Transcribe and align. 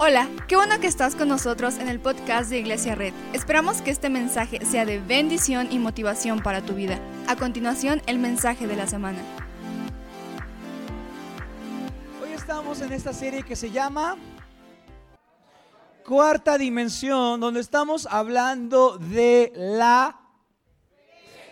Hola, 0.00 0.28
qué 0.46 0.54
bueno 0.54 0.78
que 0.78 0.86
estás 0.86 1.16
con 1.16 1.26
nosotros 1.26 1.76
en 1.78 1.88
el 1.88 1.98
podcast 1.98 2.50
de 2.50 2.60
Iglesia 2.60 2.94
Red. 2.94 3.12
Esperamos 3.32 3.82
que 3.82 3.90
este 3.90 4.08
mensaje 4.08 4.64
sea 4.64 4.84
de 4.84 5.00
bendición 5.00 5.66
y 5.72 5.80
motivación 5.80 6.40
para 6.40 6.62
tu 6.62 6.74
vida. 6.74 7.00
A 7.26 7.34
continuación, 7.34 8.00
el 8.06 8.20
mensaje 8.20 8.68
de 8.68 8.76
la 8.76 8.86
semana. 8.86 9.18
Hoy 12.22 12.30
estamos 12.30 12.80
en 12.80 12.92
esta 12.92 13.12
serie 13.12 13.42
que 13.42 13.56
se 13.56 13.72
llama 13.72 14.16
Cuarta 16.06 16.56
Dimensión, 16.58 17.40
donde 17.40 17.58
estamos 17.58 18.06
hablando 18.08 18.98
de 18.98 19.52
la 19.56 20.20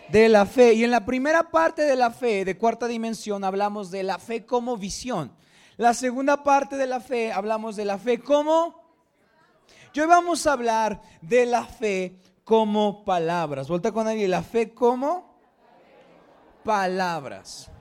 de 0.07 0.29
la 0.29 0.45
fe. 0.45 0.71
Y 0.71 0.85
en 0.85 0.91
la 0.91 1.05
primera 1.05 1.51
parte 1.51 1.81
de 1.81 1.97
la 1.97 2.11
fe, 2.11 2.45
de 2.45 2.57
cuarta 2.57 2.87
dimensión, 2.87 3.43
hablamos 3.43 3.91
de 3.91 4.03
la 4.03 4.19
fe 4.19 4.45
como 4.45 4.77
visión. 4.77 5.33
La 5.77 5.93
segunda 5.93 6.43
parte 6.43 6.75
de 6.75 6.87
la 6.87 6.99
fe, 6.99 7.31
hablamos 7.31 7.75
de 7.75 7.85
la 7.85 7.99
fe 7.99 8.19
como... 8.19 8.87
Hoy 9.95 10.05
vamos 10.05 10.45
a 10.45 10.53
hablar 10.53 11.01
de 11.21 11.45
la 11.47 11.65
fe 11.65 12.19
como 12.43 13.03
palabras. 13.03 13.67
Vuelta 13.67 13.91
con 13.91 14.07
alguien, 14.07 14.29
la 14.29 14.43
fe 14.43 14.73
como 14.73 15.39
palabras. 16.63 17.71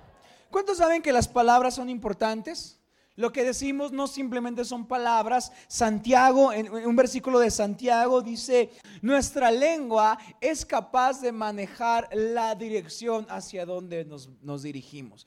¿Cuántos 0.50 0.78
saben 0.78 1.02
que 1.02 1.12
las 1.12 1.28
palabras 1.28 1.74
son 1.74 1.90
importantes? 1.90 2.78
Lo 3.16 3.32
que 3.32 3.44
decimos 3.44 3.92
no 3.92 4.06
simplemente 4.06 4.64
son 4.64 4.86
palabras. 4.86 5.52
Santiago, 5.68 6.52
en 6.52 6.70
un 6.70 6.96
versículo 6.96 7.38
de 7.38 7.50
Santiago 7.50 8.20
dice, 8.20 8.70
nuestra 9.00 9.50
lengua 9.50 10.18
es 10.40 10.66
capaz 10.66 11.20
de 11.20 11.32
manejar 11.32 12.08
la 12.12 12.54
dirección 12.54 13.26
hacia 13.30 13.64
donde 13.64 14.04
nos, 14.04 14.28
nos 14.42 14.62
dirigimos. 14.62 15.26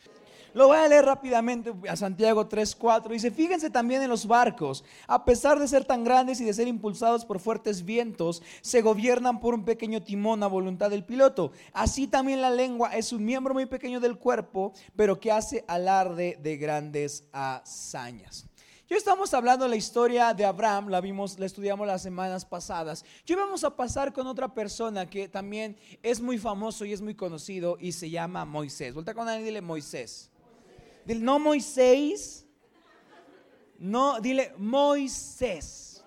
Lo 0.53 0.67
voy 0.67 0.77
a 0.77 0.88
leer 0.88 1.05
rápidamente 1.05 1.73
a 1.88 1.95
Santiago 1.95 2.48
3:4. 2.48 3.09
Dice, 3.09 3.31
fíjense 3.31 3.70
también 3.70 4.02
en 4.02 4.09
los 4.09 4.26
barcos, 4.26 4.84
a 5.08 5.23
pesar 5.25 5.59
de 5.59 5.67
ser 5.67 5.85
tan 5.85 6.03
grandes 6.03 6.41
y 6.41 6.45
de 6.45 6.53
ser 6.53 6.67
impulsados 6.67 7.25
por 7.25 7.39
fuertes 7.39 7.85
vientos, 7.85 8.41
se 8.61 8.81
gobiernan 8.81 9.39
por 9.39 9.53
un 9.53 9.66
pequeño 9.66 10.02
timón 10.02 10.44
a 10.44 10.47
voluntad 10.47 10.89
del 10.89 11.06
piloto. 11.06 11.52
Así 11.73 12.08
también 12.08 12.41
la 12.41 12.50
lengua 12.50 12.95
es 12.95 13.14
un 13.14 13.23
miembro 13.23 13.53
muy 13.53 13.66
pequeño 13.66 14.00
del 14.00 14.17
cuerpo, 14.17 14.73
pero 14.95 15.19
que 15.19 15.31
hace 15.31 15.64
alarde 15.67 16.39
de 16.41 16.58
grandes 16.58 17.25
hazañas. 17.31 18.45
Yo 18.89 18.97
estamos 18.97 19.36
hablando 19.36 19.66
de 19.66 19.69
la 19.69 19.75
historia 19.75 20.34
de 20.34 20.45
Abraham, 20.45 20.88
la 20.89 21.00
vimos, 21.00 21.38
la 21.38 21.45
estudiamos 21.45 21.86
las 21.86 22.02
semanas 22.02 22.44
pasadas. 22.44 23.06
Yo 23.23 23.38
vamos 23.38 23.63
a 23.63 23.75
pasar 23.75 24.13
con 24.13 24.25
otra 24.25 24.52
persona 24.56 25.08
que 25.08 25.28
también 25.28 25.78
es 26.02 26.19
muy 26.19 26.39
famoso 26.39 26.86
y 26.86 26.94
es 26.94 27.00
muy 27.00 27.13
conocido 27.13 27.78
y 27.80 27.91
se 27.91 28.09
llama 28.09 28.45
Moisés. 28.45 28.95
Vuelta 28.95 29.13
con 29.13 29.28
alguien 29.28 29.44
y 29.44 29.50
dile 29.50 29.61
Moisés. 29.61 30.28
Dile, 31.05 31.22
no 31.22 31.39
Moisés. 31.39 32.45
No, 33.78 34.19
dile 34.19 34.53
Moisés. 34.58 36.03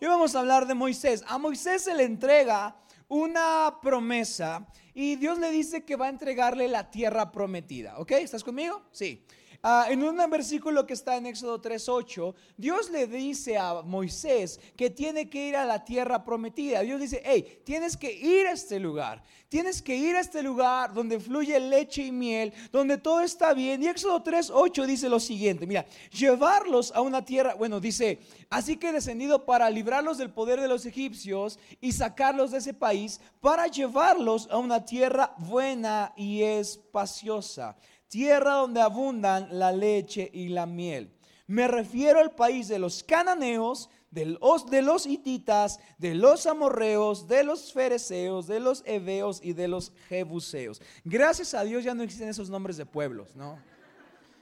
Y 0.00 0.06
vamos 0.06 0.34
a 0.36 0.40
hablar 0.40 0.66
de 0.66 0.74
Moisés. 0.74 1.24
A 1.26 1.38
Moisés 1.38 1.82
se 1.82 1.94
le 1.94 2.04
entrega 2.04 2.76
una 3.08 3.78
promesa 3.82 4.66
y 4.94 5.16
Dios 5.16 5.38
le 5.38 5.50
dice 5.50 5.84
que 5.84 5.96
va 5.96 6.06
a 6.06 6.10
entregarle 6.10 6.68
la 6.68 6.90
tierra 6.90 7.32
prometida. 7.32 7.98
¿Ok? 7.98 8.12
¿Estás 8.12 8.44
conmigo? 8.44 8.82
Sí. 8.92 9.24
Ah, 9.60 9.86
en 9.90 10.04
un 10.04 10.16
versículo 10.30 10.86
que 10.86 10.92
está 10.92 11.16
en 11.16 11.26
Éxodo 11.26 11.60
3.8, 11.60 12.32
Dios 12.56 12.90
le 12.90 13.08
dice 13.08 13.58
a 13.58 13.82
Moisés 13.82 14.60
que 14.76 14.88
tiene 14.88 15.28
que 15.28 15.48
ir 15.48 15.56
a 15.56 15.64
la 15.64 15.84
tierra 15.84 16.24
prometida. 16.24 16.82
Dios 16.82 17.00
dice, 17.00 17.20
hey, 17.24 17.60
tienes 17.64 17.96
que 17.96 18.12
ir 18.12 18.46
a 18.46 18.52
este 18.52 18.78
lugar. 18.78 19.20
Tienes 19.48 19.82
que 19.82 19.96
ir 19.96 20.14
a 20.14 20.20
este 20.20 20.42
lugar 20.42 20.94
donde 20.94 21.18
fluye 21.18 21.58
leche 21.58 22.04
y 22.04 22.12
miel, 22.12 22.52
donde 22.70 22.98
todo 22.98 23.20
está 23.20 23.52
bien. 23.52 23.82
Y 23.82 23.88
Éxodo 23.88 24.22
3.8 24.22 24.86
dice 24.86 25.08
lo 25.08 25.18
siguiente, 25.18 25.66
mira, 25.66 25.86
llevarlos 26.12 26.92
a 26.94 27.00
una 27.00 27.24
tierra, 27.24 27.54
bueno, 27.54 27.80
dice, 27.80 28.20
así 28.50 28.76
que 28.76 28.90
he 28.90 28.92
descendido 28.92 29.44
para 29.44 29.68
librarlos 29.70 30.18
del 30.18 30.30
poder 30.30 30.60
de 30.60 30.68
los 30.68 30.86
egipcios 30.86 31.58
y 31.80 31.92
sacarlos 31.92 32.52
de 32.52 32.58
ese 32.58 32.74
país, 32.74 33.20
para 33.40 33.66
llevarlos 33.66 34.48
a 34.52 34.58
una 34.58 34.84
tierra 34.84 35.34
buena 35.38 36.12
y 36.16 36.42
espaciosa 36.42 37.76
tierra 38.08 38.54
donde 38.54 38.80
abundan 38.80 39.48
la 39.50 39.72
leche 39.72 40.30
y 40.32 40.48
la 40.48 40.66
miel. 40.66 41.14
Me 41.46 41.66
refiero 41.66 42.20
al 42.20 42.32
país 42.32 42.68
de 42.68 42.78
los 42.78 43.02
cananeos, 43.02 43.88
de 44.10 44.26
los, 44.26 44.66
de 44.66 44.82
los 44.82 45.06
hititas, 45.06 45.80
de 45.98 46.14
los 46.14 46.46
amorreos, 46.46 47.26
de 47.26 47.44
los 47.44 47.72
fereceos, 47.72 48.46
de 48.46 48.60
los 48.60 48.82
heveos 48.86 49.40
y 49.42 49.52
de 49.52 49.68
los 49.68 49.92
jebuseos. 50.08 50.82
Gracias 51.04 51.54
a 51.54 51.64
Dios 51.64 51.84
ya 51.84 51.94
no 51.94 52.02
existen 52.02 52.28
esos 52.28 52.50
nombres 52.50 52.76
de 52.76 52.86
pueblos, 52.86 53.34
¿no? 53.34 53.58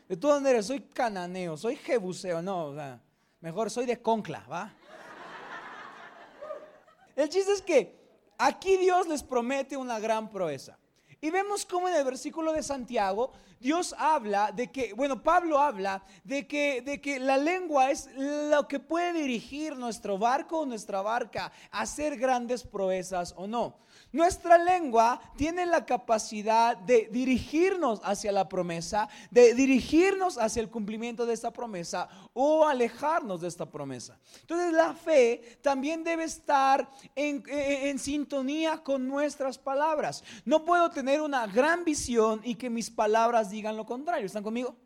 De 0.09 0.17
todas 0.17 0.41
maneras, 0.41 0.67
soy 0.67 0.81
cananeo, 0.81 1.57
soy 1.57 1.77
jebuseo, 1.77 2.41
no, 2.41 2.75
mejor 3.41 3.71
soy 3.71 3.87
de 3.87 4.01
Concla, 4.01 4.45
¿va? 4.51 4.75
El 7.17 7.29
chiste 7.29 7.53
es 7.53 7.63
que 7.63 7.97
aquí 8.37 8.77
Dios 8.77 9.09
les 9.09 9.23
promete 9.23 9.77
una 9.77 9.99
gran 9.99 10.31
proeza. 10.31 10.79
Y 11.21 11.31
vemos 11.31 11.65
cómo 11.65 11.89
en 11.89 11.95
el 11.95 12.05
versículo 12.05 12.53
de 12.53 12.63
Santiago 12.63 13.33
Dios 13.59 13.95
habla 13.99 14.53
de 14.53 14.71
que, 14.71 14.93
bueno, 14.93 15.23
Pablo 15.23 15.59
habla 15.59 16.03
de 16.25 16.47
que, 16.47 16.83
de 16.83 17.01
que 17.01 17.19
la 17.19 17.39
lengua 17.39 17.91
es 17.91 18.11
lo 18.15 18.69
que 18.69 18.81
puede 18.81 19.15
dirigir 19.15 19.77
nuestro 19.77 20.19
barco 20.19 20.61
o 20.61 20.67
nuestra 20.67 21.01
barca 21.01 21.53
a 21.71 21.81
hacer 21.81 22.19
grandes 22.19 22.65
proezas 22.65 23.33
o 23.37 23.47
no. 23.47 23.79
Nuestra 24.13 24.57
lengua 24.57 25.21
tiene 25.37 25.67
la 25.67 25.85
capacidad 25.85 26.77
de 26.77 27.09
dirigirnos 27.11 28.01
hacia 28.05 28.33
la 28.33 28.49
promesa, 28.49 29.09
de 29.31 29.53
dirigirnos 29.55 30.39
hacia 30.39 30.63
el 30.63 30.71
cumplimiento 30.71 31.27
de 31.27 31.35
esta 31.35 31.51
promesa 31.51 32.09
o 32.33 32.67
alejarnos 32.67 33.41
de 33.41 33.49
esta 33.49 33.67
promesa. 33.67 34.19
Entonces 34.41 34.73
la 34.73 34.95
fe 34.95 35.59
también 35.61 36.03
debe 36.05 36.25
estar 36.25 36.89
en, 37.15 37.43
en 37.49 37.99
sintonía 37.99 38.79
con 38.83 39.07
nuestras 39.07 39.59
palabras. 39.59 40.25
No 40.45 40.65
puedo 40.65 40.91
tener 40.91 41.21
una 41.21 41.47
gran 41.47 41.85
visión 41.85 42.41
y 42.45 42.55
que 42.55 42.71
mis 42.71 42.91
palabras 42.91 43.51
digan 43.51 43.77
lo 43.77 43.85
contrario. 43.85 44.27
¿Están 44.27 44.45
conmigo? 44.45 44.77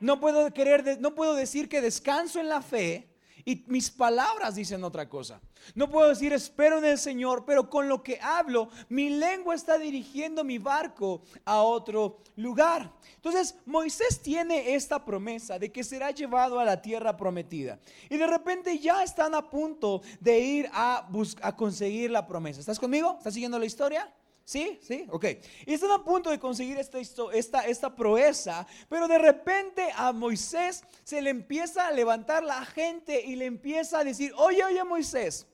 No 0.00 0.20
puedo 0.20 0.52
querer, 0.52 0.98
no 1.00 1.14
puedo 1.14 1.34
decir 1.34 1.68
que 1.68 1.80
descanso 1.80 2.40
en 2.40 2.48
la 2.48 2.62
fe 2.62 3.09
y 3.44 3.64
mis 3.66 3.90
palabras 3.90 4.54
dicen 4.54 4.84
otra 4.84 5.08
cosa. 5.08 5.40
No 5.74 5.90
puedo 5.90 6.08
decir 6.08 6.32
espero 6.32 6.78
en 6.78 6.84
el 6.84 6.98
Señor, 6.98 7.44
pero 7.44 7.68
con 7.68 7.88
lo 7.88 8.02
que 8.02 8.18
hablo, 8.20 8.68
mi 8.88 9.10
lengua 9.10 9.54
está 9.54 9.78
dirigiendo 9.78 10.44
mi 10.44 10.58
barco 10.58 11.22
a 11.44 11.62
otro 11.62 12.18
lugar. 12.36 12.92
Entonces, 13.16 13.56
Moisés 13.66 14.20
tiene 14.20 14.74
esta 14.74 15.04
promesa 15.04 15.58
de 15.58 15.70
que 15.70 15.84
será 15.84 16.10
llevado 16.10 16.58
a 16.58 16.64
la 16.64 16.80
tierra 16.80 17.16
prometida. 17.16 17.78
Y 18.08 18.16
de 18.16 18.26
repente 18.26 18.78
ya 18.78 19.02
están 19.02 19.34
a 19.34 19.50
punto 19.50 20.02
de 20.20 20.40
ir 20.40 20.70
a, 20.72 21.08
a 21.42 21.56
conseguir 21.56 22.10
la 22.10 22.26
promesa. 22.26 22.60
¿Estás 22.60 22.78
conmigo? 22.78 23.16
¿Estás 23.18 23.34
siguiendo 23.34 23.58
la 23.58 23.66
historia? 23.66 24.12
¿Sí? 24.50 24.80
¿Sí? 24.82 25.06
Ok. 25.10 25.26
Y 25.64 25.74
están 25.74 25.92
a 25.92 26.02
punto 26.02 26.28
de 26.28 26.40
conseguir 26.40 26.76
esta, 26.76 26.98
esta, 26.98 27.68
esta 27.68 27.94
proeza, 27.94 28.66
pero 28.88 29.06
de 29.06 29.16
repente 29.16 29.90
a 29.94 30.10
Moisés 30.10 30.82
se 31.04 31.22
le 31.22 31.30
empieza 31.30 31.86
a 31.86 31.92
levantar 31.92 32.42
la 32.42 32.64
gente 32.64 33.24
y 33.24 33.36
le 33.36 33.44
empieza 33.44 34.00
a 34.00 34.04
decir, 34.04 34.32
oye, 34.36 34.64
oye 34.64 34.82
Moisés. 34.82 35.46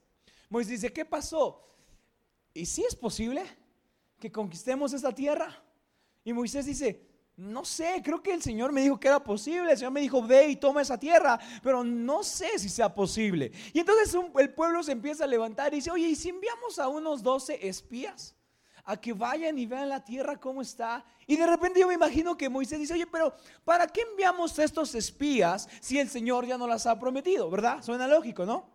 Moisés 0.48 0.80
dice, 0.80 0.94
¿qué 0.94 1.04
pasó? 1.04 1.62
¿Y 2.54 2.64
si 2.64 2.84
es 2.84 2.96
posible 2.96 3.44
que 4.18 4.32
conquistemos 4.32 4.94
esta 4.94 5.12
tierra? 5.12 5.62
Y 6.24 6.32
Moisés 6.32 6.64
dice, 6.64 7.06
no 7.36 7.66
sé, 7.66 8.00
creo 8.02 8.22
que 8.22 8.32
el 8.32 8.40
Señor 8.40 8.72
me 8.72 8.80
dijo 8.80 8.98
que 8.98 9.08
era 9.08 9.22
posible. 9.22 9.72
El 9.72 9.76
Señor 9.76 9.92
me 9.92 10.00
dijo, 10.00 10.26
ve 10.26 10.48
y 10.48 10.56
toma 10.56 10.80
esa 10.80 10.98
tierra, 10.98 11.38
pero 11.62 11.84
no 11.84 12.24
sé 12.24 12.58
si 12.58 12.70
sea 12.70 12.94
posible. 12.94 13.52
Y 13.74 13.80
entonces 13.80 14.16
el 14.38 14.54
pueblo 14.54 14.82
se 14.82 14.92
empieza 14.92 15.24
a 15.24 15.26
levantar 15.26 15.74
y 15.74 15.76
dice, 15.76 15.90
oye, 15.90 16.08
¿y 16.08 16.16
si 16.16 16.30
enviamos 16.30 16.78
a 16.78 16.88
unos 16.88 17.22
12 17.22 17.68
espías? 17.68 18.35
A 18.86 18.96
que 18.96 19.12
vayan 19.12 19.58
y 19.58 19.66
vean 19.66 19.88
la 19.88 20.02
tierra 20.02 20.38
cómo 20.38 20.62
está. 20.62 21.04
Y 21.26 21.36
de 21.36 21.46
repente 21.46 21.80
yo 21.80 21.88
me 21.88 21.94
imagino 21.94 22.36
que 22.36 22.48
Moisés 22.48 22.78
dice, 22.78 22.94
oye, 22.94 23.06
pero 23.06 23.34
¿para 23.64 23.86
qué 23.88 24.02
enviamos 24.02 24.58
estos 24.58 24.94
espías 24.94 25.68
si 25.80 25.98
el 25.98 26.08
Señor 26.08 26.46
ya 26.46 26.56
no 26.56 26.66
las 26.66 26.86
ha 26.86 26.98
prometido? 26.98 27.50
¿Verdad? 27.50 27.82
Suena 27.82 28.06
lógico, 28.06 28.46
¿no? 28.46 28.70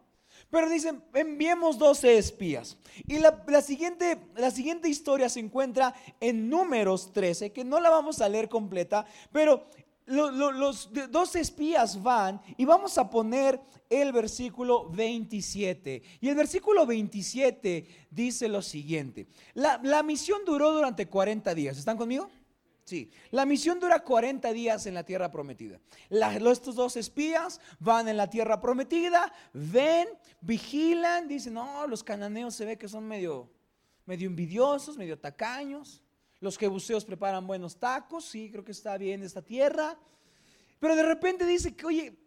Pero 0.50 0.70
dicen, 0.70 1.02
enviemos 1.14 1.78
12 1.78 2.18
espías. 2.18 2.78
Y 3.08 3.20
la, 3.20 3.62
siguiente, 3.62 4.20
la 4.36 4.52
siguiente 4.52 4.90
historia 4.90 5.30
se 5.30 5.40
encuentra 5.40 5.96
en 6.20 6.50
números 6.50 7.14
13, 7.14 7.54
que 7.54 7.64
no 7.64 7.80
la 7.80 7.90
vamos 7.90 8.20
a 8.20 8.28
leer 8.28 8.50
completa, 8.50 9.06
pero 9.32 9.66
los 10.12 10.90
dos 11.10 11.36
espías 11.36 12.02
van 12.02 12.42
y 12.58 12.66
vamos 12.66 12.98
a 12.98 13.10
poner 13.10 13.60
el 13.90 14.12
versículo 14.12 14.90
27. 14.90 16.02
Y 16.20 16.30
el 16.30 16.36
versículo 16.36 16.86
27 16.86 17.88
dice 18.10 18.48
lo 18.48 18.62
siguiente. 18.62 19.28
La, 19.54 19.80
la, 19.84 20.04
misión 20.04 20.42
duró 20.46 20.72
durante 20.72 21.08
40 21.08 21.54
días. 21.56 21.78
¿Están 21.78 21.98
conmigo? 21.98 22.30
Sí. 22.84 23.10
La 23.30 23.46
misión 23.46 23.80
dura 23.80 24.00
40 24.00 24.52
días 24.54 24.86
en 24.86 24.94
la 24.94 25.04
tierra 25.04 25.32
prometida. 25.32 25.80
estos 26.10 26.76
dos 26.76 26.98
espías 26.98 27.60
van 27.80 28.08
en 28.08 28.18
la 28.18 28.30
tierra 28.30 28.60
prometida, 28.60 29.32
ven, 29.54 30.08
vigilan, 30.42 31.28
dicen, 31.28 31.54
no, 31.54 31.88
los 31.88 32.04
cananeos 32.04 32.56
se 32.56 32.66
ve 32.66 32.78
que 32.78 32.88
son 32.88 33.08
medio, 33.08 33.50
medio 34.06 34.28
envidiosos, 34.28 34.98
medio 34.98 35.18
tacaños. 35.18 36.02
Los 36.42 36.58
jebuseos 36.58 37.06
preparan 37.06 37.48
buenos 37.48 37.78
tacos, 37.78 38.26
sí, 38.26 38.50
creo 38.52 38.66
que 38.66 38.72
está 38.72 38.98
bien 38.98 39.24
esta 39.24 39.42
tierra. 39.42 39.98
Pero 40.80 40.96
de 40.96 41.04
repente 41.04 41.46
dice 41.46 41.76
que, 41.76 41.86
oye, 41.86 42.18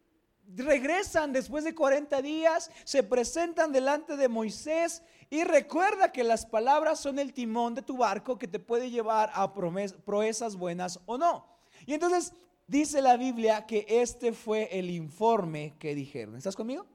regresan 0.57 1.33
después 1.33 1.65
de 1.65 1.75
40 1.75 2.23
días, 2.23 2.71
se 2.85 3.03
presentan 3.03 3.73
delante 3.73 4.17
de 4.17 4.29
Moisés 4.29 5.03
y 5.31 5.43
recuerda 5.43 6.13
que 6.13 6.23
las 6.23 6.47
palabras 6.47 7.01
son 7.01 7.19
el 7.19 7.33
timón 7.33 7.75
de 7.75 7.83
tu 7.83 7.97
barco 7.97 8.39
que 8.39 8.47
te 8.47 8.61
puede 8.61 8.91
llevar 8.91 9.31
a 9.35 9.53
proezas 9.53 10.57
buenas 10.57 11.01
o 11.07 11.19
no. 11.19 11.47
Y 11.85 11.95
entonces 11.95 12.33
dice 12.69 13.03
la 13.03 13.17
Biblia 13.17 13.67
que 13.67 13.85
este 13.89 14.33
fue 14.33 14.69
el 14.71 14.91
informe 14.91 15.75
que 15.79 15.95
dijeron. 15.95 16.37
¿Estás 16.37 16.57
conmigo? 16.57 16.87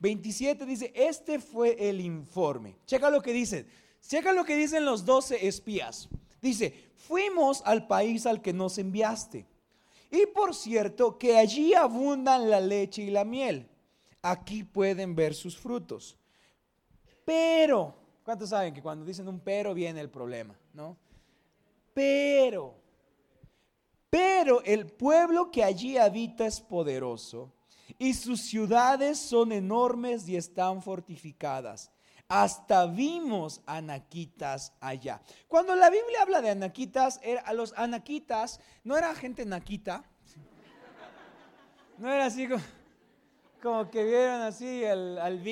27 0.00 0.66
dice, 0.66 0.92
este 0.94 1.38
fue 1.38 1.88
el 1.88 2.00
informe. 2.02 2.76
Checa 2.84 3.08
lo 3.08 3.22
que 3.22 3.32
dice. 3.32 3.66
Checa 4.06 4.32
lo 4.32 4.44
que 4.44 4.56
dicen 4.56 4.84
los 4.84 5.06
12 5.06 5.46
espías. 5.46 6.10
Dice, 6.40 6.92
fuimos 6.96 7.62
al 7.64 7.86
país 7.86 8.26
al 8.26 8.42
que 8.42 8.52
nos 8.52 8.78
enviaste. 8.78 9.46
Y 10.10 10.26
por 10.26 10.54
cierto, 10.54 11.18
que 11.18 11.36
allí 11.36 11.74
abundan 11.74 12.48
la 12.48 12.60
leche 12.60 13.02
y 13.02 13.10
la 13.10 13.24
miel. 13.24 13.68
Aquí 14.22 14.62
pueden 14.62 15.14
ver 15.14 15.34
sus 15.34 15.56
frutos. 15.56 16.16
Pero, 17.24 17.94
¿cuántos 18.24 18.50
saben 18.50 18.72
que 18.72 18.82
cuando 18.82 19.04
dicen 19.04 19.28
un 19.28 19.40
pero 19.40 19.74
viene 19.74 20.00
el 20.00 20.10
problema? 20.10 20.56
¿No? 20.72 20.96
Pero, 21.92 22.74
pero 24.10 24.62
el 24.62 24.86
pueblo 24.86 25.50
que 25.50 25.64
allí 25.64 25.96
habita 25.96 26.46
es 26.46 26.60
poderoso 26.60 27.52
y 27.98 28.14
sus 28.14 28.42
ciudades 28.42 29.18
son 29.18 29.52
enormes 29.52 30.28
y 30.28 30.36
están 30.36 30.82
fortificadas. 30.82 31.90
Hasta 32.28 32.86
vimos 32.86 33.60
anaquitas 33.66 34.72
allá. 34.80 35.20
Cuando 35.46 35.76
la 35.76 35.90
Biblia 35.90 36.22
habla 36.22 36.42
de 36.42 36.50
anaquitas, 36.50 37.20
a 37.44 37.52
los 37.52 37.72
anaquitas 37.76 38.60
no 38.82 38.96
era 38.96 39.14
gente 39.14 39.44
naquita. 39.44 40.04
No 41.98 42.12
era 42.12 42.26
así 42.26 42.48
como, 43.62 43.90
que 43.90 44.04
vieron 44.04 44.42
así 44.42 44.84
al, 44.84 45.18
al. 45.18 45.42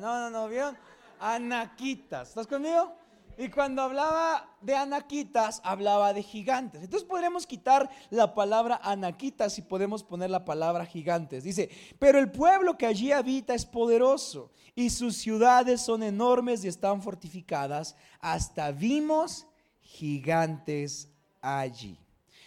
No, 0.00 0.18
no, 0.18 0.30
no, 0.30 0.48
vieron 0.48 0.76
anaquitas. 1.18 2.28
¿Estás 2.28 2.46
conmigo? 2.46 3.03
Y 3.36 3.48
cuando 3.48 3.82
hablaba 3.82 4.56
de 4.60 4.76
anaquitas, 4.76 5.60
hablaba 5.64 6.12
de 6.12 6.22
gigantes. 6.22 6.82
Entonces 6.82 7.08
podremos 7.08 7.46
quitar 7.46 7.90
la 8.10 8.34
palabra 8.34 8.80
anaquitas 8.82 9.58
y 9.58 9.62
podemos 9.62 10.04
poner 10.04 10.30
la 10.30 10.44
palabra 10.44 10.86
gigantes. 10.86 11.44
Dice, 11.44 11.68
pero 11.98 12.18
el 12.18 12.30
pueblo 12.30 12.78
que 12.78 12.86
allí 12.86 13.12
habita 13.12 13.54
es 13.54 13.66
poderoso 13.66 14.50
y 14.74 14.90
sus 14.90 15.16
ciudades 15.16 15.80
son 15.80 16.02
enormes 16.02 16.64
y 16.64 16.68
están 16.68 17.02
fortificadas. 17.02 17.96
Hasta 18.20 18.70
vimos 18.70 19.46
gigantes 19.80 21.08
allí. 21.40 21.98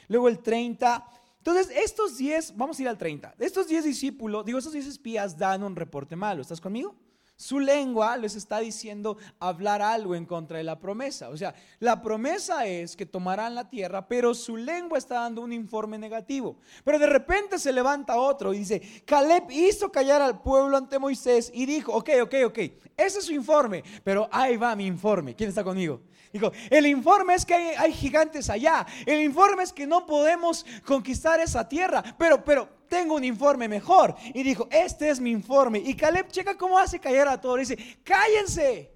Luego 0.07 0.27
el 0.27 0.39
30. 0.39 1.05
Entonces, 1.39 1.69
estos 1.75 2.17
10, 2.17 2.57
vamos 2.57 2.79
a 2.79 2.81
ir 2.81 2.87
al 2.87 2.97
30. 2.97 3.35
Estos 3.39 3.67
10 3.67 3.85
discípulos, 3.85 4.45
digo, 4.45 4.57
estos 4.57 4.73
10 4.73 4.87
espías 4.87 5.37
dan 5.37 5.63
un 5.63 5.75
reporte 5.75 6.15
malo. 6.15 6.41
¿Estás 6.41 6.59
conmigo? 6.59 6.95
Su 7.39 7.59
lengua 7.59 8.17
les 8.17 8.35
está 8.35 8.57
diciendo 8.59 9.15
hablar 9.39 9.79
algo 9.79 10.15
en 10.15 10.25
contra 10.25 10.57
de 10.57 10.63
la 10.63 10.79
promesa. 10.79 11.29
O 11.29 11.37
sea, 11.37 11.53
la 11.79 12.01
promesa 12.01 12.65
es 12.65 12.95
que 12.95 13.05
tomarán 13.05 13.53
la 13.53 13.69
tierra, 13.69 14.07
pero 14.07 14.33
su 14.33 14.57
lengua 14.57 14.97
está 14.97 15.21
dando 15.21 15.43
un 15.43 15.53
informe 15.53 15.99
negativo. 15.99 16.57
Pero 16.83 16.97
de 16.97 17.05
repente 17.05 17.59
se 17.59 17.71
levanta 17.71 18.17
otro 18.17 18.55
y 18.55 18.59
dice, 18.59 18.81
Caleb 19.05 19.51
hizo 19.51 19.91
callar 19.91 20.19
al 20.19 20.41
pueblo 20.41 20.77
ante 20.77 20.97
Moisés 20.97 21.51
y 21.53 21.67
dijo, 21.67 21.93
ok, 21.93 22.09
ok, 22.23 22.33
ok, 22.47 22.57
ese 22.97 23.19
es 23.19 23.25
su 23.25 23.33
informe, 23.33 23.83
pero 24.03 24.27
ahí 24.31 24.57
va 24.57 24.75
mi 24.75 24.87
informe. 24.87 25.35
¿Quién 25.35 25.49
está 25.49 25.63
conmigo? 25.63 26.01
Dijo, 26.33 26.51
el 26.71 26.87
informe 26.87 27.35
es 27.35 27.45
que 27.45 27.53
hay, 27.53 27.75
hay 27.77 27.93
gigantes 27.93 28.49
allá. 28.49 28.83
El 29.05 29.21
informe 29.21 29.61
es 29.61 29.71
que 29.71 29.85
no 29.85 30.07
podemos 30.07 30.65
conquistar 30.83 31.39
esa 31.39 31.69
tierra. 31.69 32.03
Pero, 32.17 32.43
pero, 32.43 32.76
tengo 32.87 33.15
un 33.15 33.23
informe 33.23 33.67
mejor. 33.67 34.15
Y 34.33 34.43
dijo, 34.43 34.67
este 34.71 35.09
es 35.09 35.19
mi 35.19 35.31
informe. 35.31 35.79
Y 35.79 35.95
Caleb 35.95 36.29
checa 36.29 36.57
cómo 36.57 36.77
hace 36.77 36.99
callar 36.99 37.27
a 37.27 37.39
todos. 37.39 37.59
Dice, 37.59 37.99
cállense. 38.03 38.91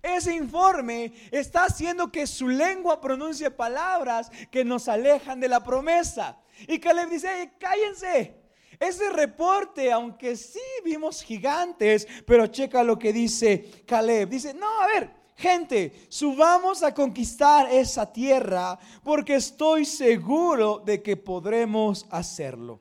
Ese 0.00 0.34
informe 0.34 1.12
está 1.30 1.64
haciendo 1.64 2.10
que 2.10 2.26
su 2.26 2.48
lengua 2.48 3.00
pronuncie 3.00 3.50
palabras 3.50 4.30
que 4.50 4.64
nos 4.64 4.88
alejan 4.88 5.40
de 5.40 5.48
la 5.48 5.62
promesa. 5.62 6.38
Y 6.66 6.78
Caleb 6.78 7.10
dice, 7.10 7.52
cállense. 7.58 8.42
Ese 8.80 9.10
reporte, 9.10 9.92
aunque 9.92 10.36
sí 10.36 10.58
vimos 10.84 11.22
gigantes, 11.22 12.08
pero 12.26 12.46
checa 12.46 12.82
lo 12.82 12.98
que 12.98 13.12
dice 13.12 13.84
Caleb. 13.86 14.28
Dice, 14.28 14.54
no, 14.54 14.66
a 14.80 14.86
ver, 14.86 15.10
gente, 15.36 16.06
subamos 16.08 16.82
a 16.82 16.92
conquistar 16.92 17.70
esa 17.70 18.12
tierra 18.12 18.78
porque 19.04 19.36
estoy 19.36 19.84
seguro 19.84 20.82
de 20.84 21.02
que 21.02 21.16
podremos 21.16 22.06
hacerlo. 22.10 22.80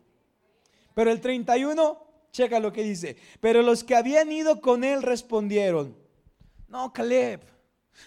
Pero 0.93 1.11
el 1.11 1.21
31, 1.21 1.97
checa 2.31 2.59
lo 2.59 2.71
que 2.71 2.83
dice. 2.83 3.17
Pero 3.39 3.61
los 3.61 3.83
que 3.83 3.95
habían 3.95 4.31
ido 4.31 4.61
con 4.61 4.83
él 4.83 5.01
respondieron, 5.01 5.95
no, 6.67 6.93
Caleb, 6.93 7.41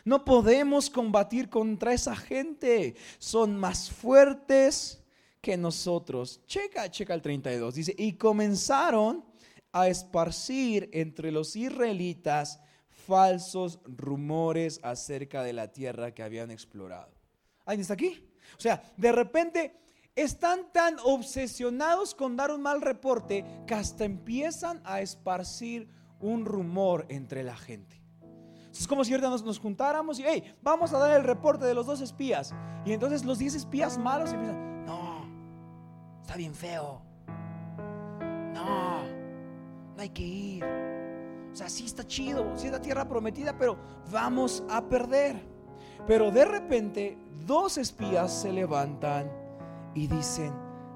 no 0.04 0.24
podemos 0.24 0.90
combatir 0.90 1.48
contra 1.48 1.92
esa 1.92 2.16
gente. 2.16 2.94
Son 3.18 3.56
más 3.56 3.90
fuertes 3.90 5.02
que 5.40 5.56
nosotros. 5.56 6.40
Checa, 6.46 6.90
checa 6.90 7.14
el 7.14 7.22
32. 7.22 7.74
Dice, 7.74 7.94
y 7.96 8.14
comenzaron 8.14 9.24
a 9.72 9.88
esparcir 9.88 10.88
entre 10.92 11.30
los 11.30 11.56
israelitas 11.56 12.60
falsos 12.88 13.80
rumores 13.84 14.80
acerca 14.82 15.42
de 15.42 15.52
la 15.52 15.72
tierra 15.72 16.14
que 16.14 16.22
habían 16.22 16.50
explorado. 16.50 17.12
¿Alguien 17.66 17.82
está 17.82 17.94
aquí? 17.94 18.30
O 18.56 18.60
sea, 18.60 18.82
de 18.96 19.12
repente 19.12 19.83
están 20.16 20.70
tan 20.72 20.96
obsesionados 21.04 22.14
con 22.14 22.36
dar 22.36 22.50
un 22.50 22.62
mal 22.62 22.80
reporte 22.80 23.44
que 23.66 23.74
hasta 23.74 24.04
empiezan 24.04 24.80
a 24.84 25.00
esparcir 25.00 25.88
un 26.20 26.44
rumor 26.44 27.06
entre 27.08 27.42
la 27.42 27.56
gente. 27.56 28.00
Es 28.72 28.88
como 28.88 29.04
si 29.04 29.12
ahorita 29.12 29.30
nos, 29.30 29.58
juntáramos 29.58 30.18
y, 30.18 30.24
hey, 30.26 30.54
vamos 30.62 30.92
a 30.92 30.98
dar 30.98 31.16
el 31.16 31.24
reporte 31.24 31.64
de 31.64 31.74
los 31.74 31.86
dos 31.86 32.00
espías. 32.00 32.52
Y 32.84 32.92
entonces 32.92 33.24
los 33.24 33.38
10 33.38 33.54
espías 33.54 33.98
malos 33.98 34.32
empiezan, 34.32 34.84
no, 34.84 35.26
está 36.22 36.36
bien 36.36 36.54
feo. 36.54 37.00
No, 38.52 39.02
no 39.94 40.02
hay 40.02 40.08
que 40.10 40.22
ir. 40.22 40.64
O 41.52 41.56
sea, 41.56 41.68
sí 41.68 41.84
está 41.84 42.04
chido, 42.04 42.52
sí 42.56 42.66
es 42.66 42.72
la 42.72 42.80
tierra 42.80 43.06
prometida, 43.06 43.56
pero 43.56 43.78
vamos 44.10 44.64
a 44.68 44.82
perder. 44.82 45.40
Pero 46.06 46.32
de 46.32 46.44
repente, 46.44 47.16
dos 47.46 47.78
espías 47.78 48.32
se 48.32 48.52
levantan 48.52 49.43
y 49.94 50.06
dicen, 50.06 50.52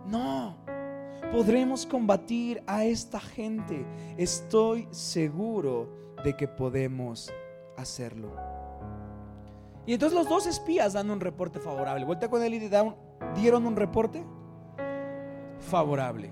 no, 0.06 0.56
podremos 1.32 1.86
combatir 1.86 2.62
a 2.66 2.84
esta 2.84 3.20
gente. 3.20 3.86
Estoy 4.16 4.88
seguro 4.90 5.88
de 6.24 6.36
que 6.36 6.48
podemos 6.48 7.32
hacerlo. 7.76 8.32
Y 9.86 9.94
entonces 9.94 10.18
los 10.18 10.28
dos 10.28 10.46
espías 10.46 10.92
dan 10.92 11.10
un 11.10 11.20
reporte 11.20 11.60
favorable. 11.60 12.04
Vuelta 12.04 12.28
con 12.28 12.42
él 12.42 12.54
y 12.54 12.70
dieron 13.34 13.66
un 13.66 13.76
reporte 13.76 14.22
favorable. 15.60 16.30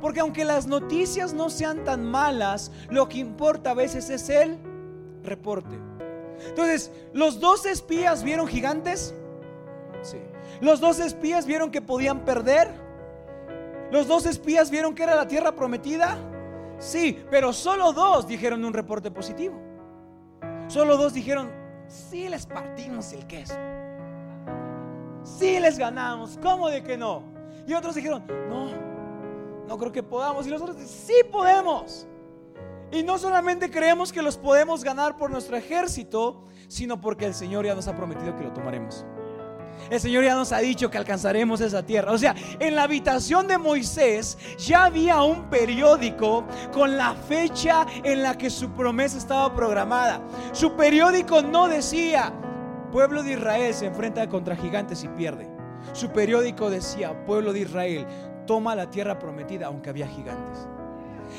Porque 0.00 0.20
aunque 0.20 0.44
las 0.44 0.66
noticias 0.66 1.34
no 1.34 1.50
sean 1.50 1.84
tan 1.84 2.04
malas, 2.04 2.72
lo 2.90 3.08
que 3.08 3.18
importa 3.18 3.72
a 3.72 3.74
veces 3.74 4.08
es 4.10 4.28
el 4.28 4.58
reporte. 5.22 5.78
Entonces, 6.48 6.90
los 7.12 7.40
dos 7.40 7.66
espías 7.66 8.22
vieron 8.22 8.46
gigantes. 8.46 9.14
Sí. 10.02 10.18
Los 10.60 10.80
dos 10.80 11.00
espías 11.00 11.46
vieron 11.46 11.70
que 11.70 11.82
podían 11.82 12.24
perder. 12.24 12.68
Los 13.90 14.06
dos 14.06 14.26
espías 14.26 14.70
vieron 14.70 14.94
que 14.94 15.02
era 15.02 15.14
la 15.14 15.26
tierra 15.26 15.52
prometida. 15.52 16.18
Sí, 16.78 17.24
pero 17.30 17.52
solo 17.52 17.92
dos 17.92 18.26
dijeron 18.26 18.64
un 18.64 18.72
reporte 18.72 19.10
positivo. 19.10 19.60
Solo 20.68 20.96
dos 20.96 21.14
dijeron, 21.14 21.50
sí 21.88 22.28
les 22.28 22.46
partimos 22.46 23.12
el 23.12 23.26
queso. 23.26 23.54
Sí 25.22 25.58
les 25.58 25.78
ganamos. 25.78 26.38
¿Cómo 26.42 26.68
de 26.68 26.82
que 26.82 26.96
no? 26.96 27.22
Y 27.66 27.74
otros 27.74 27.94
dijeron, 27.94 28.24
no, 28.48 28.70
no 29.66 29.78
creo 29.78 29.92
que 29.92 30.02
podamos. 30.02 30.46
Y 30.46 30.50
los 30.50 30.62
otros, 30.62 30.76
sí 30.86 31.14
podemos. 31.30 32.06
Y 32.90 33.02
no 33.02 33.18
solamente 33.18 33.70
creemos 33.70 34.12
que 34.12 34.22
los 34.22 34.36
podemos 34.36 34.82
ganar 34.82 35.16
por 35.16 35.30
nuestro 35.30 35.56
ejército, 35.56 36.44
sino 36.68 37.00
porque 37.00 37.26
el 37.26 37.34
Señor 37.34 37.66
ya 37.66 37.74
nos 37.74 37.88
ha 37.88 37.94
prometido 37.94 38.34
que 38.36 38.44
lo 38.44 38.52
tomaremos. 38.52 39.04
El 39.90 40.00
Señor 40.00 40.24
ya 40.24 40.34
nos 40.34 40.52
ha 40.52 40.58
dicho 40.58 40.90
que 40.90 40.98
alcanzaremos 40.98 41.60
esa 41.60 41.82
tierra. 41.82 42.12
O 42.12 42.18
sea, 42.18 42.34
en 42.58 42.74
la 42.74 42.82
habitación 42.82 43.46
de 43.46 43.58
Moisés 43.58 44.36
ya 44.58 44.84
había 44.84 45.22
un 45.22 45.48
periódico 45.48 46.44
con 46.72 46.96
la 46.96 47.14
fecha 47.14 47.86
en 48.02 48.22
la 48.22 48.36
que 48.36 48.50
su 48.50 48.70
promesa 48.70 49.18
estaba 49.18 49.54
programada. 49.54 50.20
Su 50.52 50.76
periódico 50.76 51.42
no 51.42 51.68
decía, 51.68 52.32
pueblo 52.92 53.22
de 53.22 53.32
Israel 53.32 53.74
se 53.74 53.86
enfrenta 53.86 54.28
contra 54.28 54.56
gigantes 54.56 55.04
y 55.04 55.08
pierde. 55.08 55.48
Su 55.92 56.10
periódico 56.10 56.70
decía, 56.70 57.24
pueblo 57.24 57.52
de 57.52 57.60
Israel, 57.60 58.06
toma 58.46 58.74
la 58.74 58.90
tierra 58.90 59.18
prometida 59.18 59.66
aunque 59.66 59.90
había 59.90 60.06
gigantes. 60.06 60.66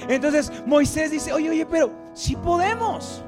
Entonces 0.07 0.51
Moisés 0.65 1.11
dice, 1.11 1.33
oye, 1.33 1.49
oye, 1.49 1.65
pero 1.65 1.91
si 2.13 2.35
podemos. 2.35 3.23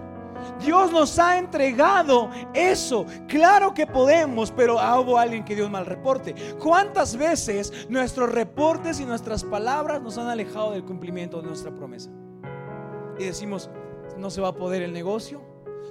Dios 0.60 0.92
nos 0.92 1.18
ha 1.20 1.38
entregado 1.38 2.30
eso. 2.54 3.06
Claro 3.28 3.74
que 3.74 3.88
podemos, 3.88 4.52
pero 4.52 4.76
hubo 4.76 5.18
alguien 5.18 5.44
que 5.44 5.56
dio 5.56 5.66
un 5.66 5.72
mal 5.72 5.86
reporte. 5.86 6.36
¿Cuántas 6.60 7.16
veces 7.18 7.88
nuestros 7.90 8.32
reportes 8.32 9.00
y 9.00 9.06
nuestras 9.06 9.44
palabras 9.44 10.02
nos 10.02 10.18
han 10.18 10.28
alejado 10.28 10.72
del 10.72 10.84
cumplimiento 10.84 11.42
de 11.42 11.48
nuestra 11.48 11.72
promesa? 11.72 12.10
Y 13.18 13.26
decimos, 13.26 13.70
no 14.18 14.30
se 14.30 14.42
va 14.42 14.50
a 14.50 14.56
poder 14.56 14.82
el 14.82 14.94
negocio, 14.94 15.42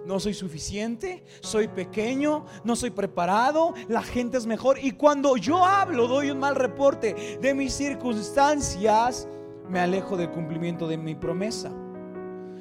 no 0.06 0.18
soy 0.18 0.34
suficiente, 0.34 1.24
soy 1.40 1.68
pequeño, 1.68 2.44
no 2.64 2.76
soy 2.76 2.90
preparado, 2.90 3.74
la 3.88 4.02
gente 4.02 4.38
es 4.38 4.46
mejor. 4.46 4.78
Y 4.82 4.92
cuando 4.92 5.36
yo 5.36 5.64
hablo, 5.64 6.08
doy 6.08 6.30
un 6.30 6.38
mal 6.38 6.56
reporte 6.56 7.38
de 7.40 7.54
mis 7.54 7.72
circunstancias, 7.74 9.28
me 9.68 9.80
alejo 9.80 10.16
del 10.16 10.30
cumplimiento 10.30 10.88
de 10.88 10.96
mi 10.96 11.14
promesa. 11.14 11.70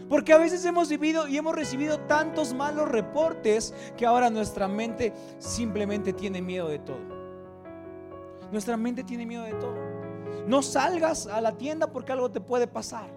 Porque 0.10 0.34
a 0.34 0.38
veces 0.38 0.66
hemos 0.66 0.90
vivido 0.90 1.28
y 1.28 1.38
hemos 1.38 1.56
recibido 1.56 2.00
tantos 2.02 2.54
malos 2.54 2.90
reportes 2.90 3.74
que 3.96 4.08
ahora 4.08 4.32
nuestra 4.32 4.68
mente 4.68 5.14
simplemente 5.38 6.14
tiene 6.14 6.42
miedo 6.42 6.68
de 6.68 6.80
todo. 6.80 7.20
Nuestra 8.52 8.76
mente 8.76 9.04
tiene 9.04 9.26
miedo 9.26 9.44
de 9.44 9.54
todo. 9.54 9.76
No 10.48 10.64
salgas 10.64 11.28
a 11.28 11.40
la 11.42 11.56
tienda 11.56 11.88
porque 11.88 12.12
algo 12.12 12.32
te 12.32 12.42
puede 12.42 12.68
pasar. 12.68 13.08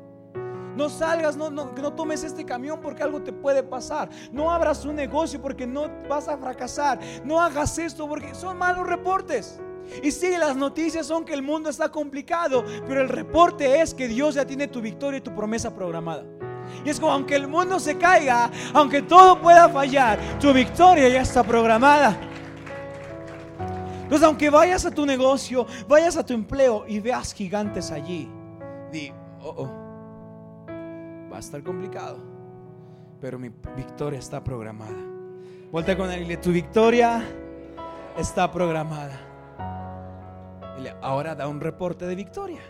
No 0.76 0.88
salgas, 0.88 1.36
no, 1.36 1.50
no, 1.50 1.92
tomes 1.94 2.24
este 2.24 2.44
camión 2.44 2.80
porque 2.80 3.02
algo 3.02 3.22
te 3.22 3.32
puede 3.32 3.62
pasar. 3.62 4.10
No 4.30 4.50
abras 4.50 4.84
un 4.84 4.96
negocio 4.96 5.40
porque 5.40 5.66
no 5.66 5.90
vas 6.08 6.28
a 6.28 6.36
fracasar. 6.36 6.98
No 7.24 7.40
hagas 7.40 7.78
esto 7.78 8.06
porque 8.06 8.34
son 8.34 8.58
malos 8.58 8.86
reportes. 8.86 9.60
Y 10.02 10.10
sí, 10.10 10.36
las 10.38 10.56
noticias 10.56 11.06
son 11.06 11.24
que 11.24 11.34
el 11.34 11.42
mundo 11.42 11.68
está 11.68 11.90
complicado, 11.90 12.64
pero 12.86 13.00
el 13.00 13.08
reporte 13.08 13.80
es 13.80 13.94
que 13.94 14.08
Dios 14.08 14.34
ya 14.34 14.46
tiene 14.46 14.68
tu 14.68 14.80
victoria 14.80 15.18
y 15.18 15.20
tu 15.20 15.34
promesa 15.34 15.74
programada. 15.74 16.24
Y 16.84 16.90
es 16.90 16.98
como 16.98 17.12
aunque 17.12 17.36
el 17.36 17.48
mundo 17.48 17.78
se 17.78 17.96
caiga, 17.96 18.50
aunque 18.74 19.02
todo 19.02 19.40
pueda 19.40 19.68
fallar, 19.68 20.18
tu 20.40 20.52
victoria 20.52 21.08
ya 21.08 21.22
está 21.22 21.42
programada. 21.42 22.16
Entonces, 24.02 24.26
aunque 24.26 24.50
vayas 24.50 24.84
a 24.84 24.90
tu 24.90 25.06
negocio, 25.06 25.66
vayas 25.88 26.18
a 26.18 26.26
tu 26.26 26.34
empleo 26.34 26.84
y 26.86 27.00
veas 27.00 27.32
gigantes 27.32 27.90
allí, 27.90 28.28
di, 28.90 29.10
oh, 29.40 29.54
oh, 29.56 30.66
va 31.32 31.36
a 31.36 31.40
estar 31.40 31.62
complicado, 31.62 32.18
pero 33.20 33.38
mi 33.38 33.50
victoria 33.74 34.18
está 34.18 34.44
programada. 34.44 34.98
Vuelta 35.70 35.96
con 35.96 36.12
él 36.12 36.30
y 36.30 36.36
tu 36.36 36.52
victoria 36.52 37.24
está 38.18 38.52
programada. 38.52 39.18
ahora 41.00 41.34
da 41.34 41.48
un 41.48 41.60
reporte 41.60 42.06
de 42.06 42.14
victoria. 42.14 42.60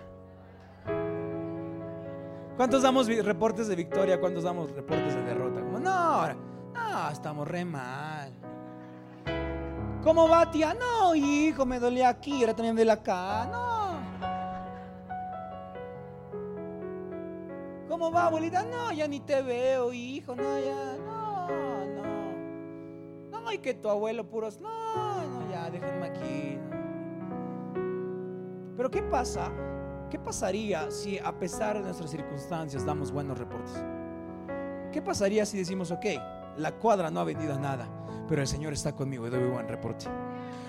¿Cuántos 2.62 2.82
damos 2.84 3.08
reportes 3.08 3.66
de 3.66 3.74
victoria? 3.74 4.20
¿Cuántos 4.20 4.44
damos 4.44 4.70
reportes 4.70 5.16
de 5.16 5.22
derrota? 5.24 5.60
Como, 5.62 5.80
no, 5.80 6.28
no, 6.72 7.10
estamos 7.10 7.48
re 7.48 7.64
mal. 7.64 8.32
¿Cómo 10.00 10.28
va, 10.28 10.48
tía? 10.48 10.72
No, 10.72 11.12
hijo, 11.12 11.66
me 11.66 11.80
dolía 11.80 12.08
aquí, 12.08 12.42
ahora 12.42 12.54
también 12.54 12.76
me 12.76 12.82
duele 12.82 12.92
acá. 12.92 13.48
No. 13.50 13.98
¿Cómo 17.88 18.12
va, 18.12 18.26
abuelita? 18.26 18.62
No, 18.62 18.92
ya 18.92 19.08
ni 19.08 19.18
te 19.18 19.42
veo, 19.42 19.92
hijo, 19.92 20.36
no, 20.36 20.60
ya, 20.60 20.98
no, 21.04 21.48
no. 21.96 23.40
No, 23.40 23.52
y 23.52 23.58
que 23.58 23.74
tu 23.74 23.88
abuelo 23.88 24.30
puros, 24.30 24.60
no, 24.60 24.70
no, 24.70 25.50
ya, 25.50 25.68
déjenme 25.68 26.06
aquí. 26.06 26.60
Pero 28.76 28.88
¿qué 28.88 29.02
pasa? 29.02 29.50
¿Qué 30.12 30.18
pasaría 30.18 30.90
si 30.90 31.18
a 31.18 31.32
pesar 31.32 31.78
de 31.78 31.84
nuestras 31.84 32.10
circunstancias 32.10 32.84
damos 32.84 33.10
buenos 33.10 33.38
reportes? 33.38 33.82
¿Qué 34.92 35.00
pasaría 35.00 35.46
si 35.46 35.56
decimos, 35.56 35.90
ok, 35.90 36.04
la 36.58 36.72
cuadra 36.72 37.10
no 37.10 37.20
ha 37.20 37.24
vendido 37.24 37.58
nada, 37.58 37.88
pero 38.28 38.42
el 38.42 38.46
Señor 38.46 38.74
está 38.74 38.92
conmigo 38.92 39.26
y 39.26 39.30
doy 39.30 39.48
buen 39.48 39.66
reporte? 39.66 40.04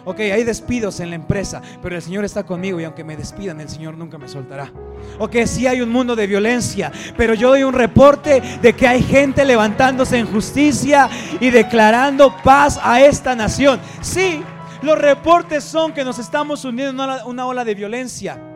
Ok, 0.06 0.22
hay 0.22 0.46
despidos 0.46 1.02
en 1.02 1.10
la 1.10 1.18
empresa, 1.18 1.62
pero 1.82 1.94
el 1.98 2.02
Señor 2.02 2.24
está 2.24 2.46
conmigo 2.46 2.80
y 2.80 2.86
aunque 2.86 3.04
me 3.04 3.18
despidan, 3.18 3.60
el 3.60 3.68
Señor 3.68 3.98
nunca 3.98 4.18
me 4.18 4.30
soltará. 4.30 4.72
Ok, 5.20 5.36
sí 5.46 5.68
hay 5.68 5.82
un 5.82 5.90
mundo 5.90 6.16
de 6.16 6.26
violencia, 6.26 6.90
pero 7.18 7.34
yo 7.34 7.50
doy 7.50 7.64
un 7.64 7.74
reporte 7.74 8.40
de 8.62 8.72
que 8.72 8.88
hay 8.88 9.04
gente 9.04 9.44
levantándose 9.44 10.20
en 10.20 10.32
justicia 10.32 11.10
y 11.42 11.50
declarando 11.50 12.34
paz 12.46 12.80
a 12.82 13.02
esta 13.02 13.36
nación. 13.36 13.82
Sí, 14.00 14.42
los 14.82 14.98
reportes 14.98 15.66
son 15.66 15.92
que 15.92 16.06
nos 16.06 16.18
estamos 16.18 16.64
uniendo 16.64 17.04
en 17.04 17.26
una 17.26 17.46
ola 17.46 17.66
de 17.66 17.76
violencia. 17.76 18.53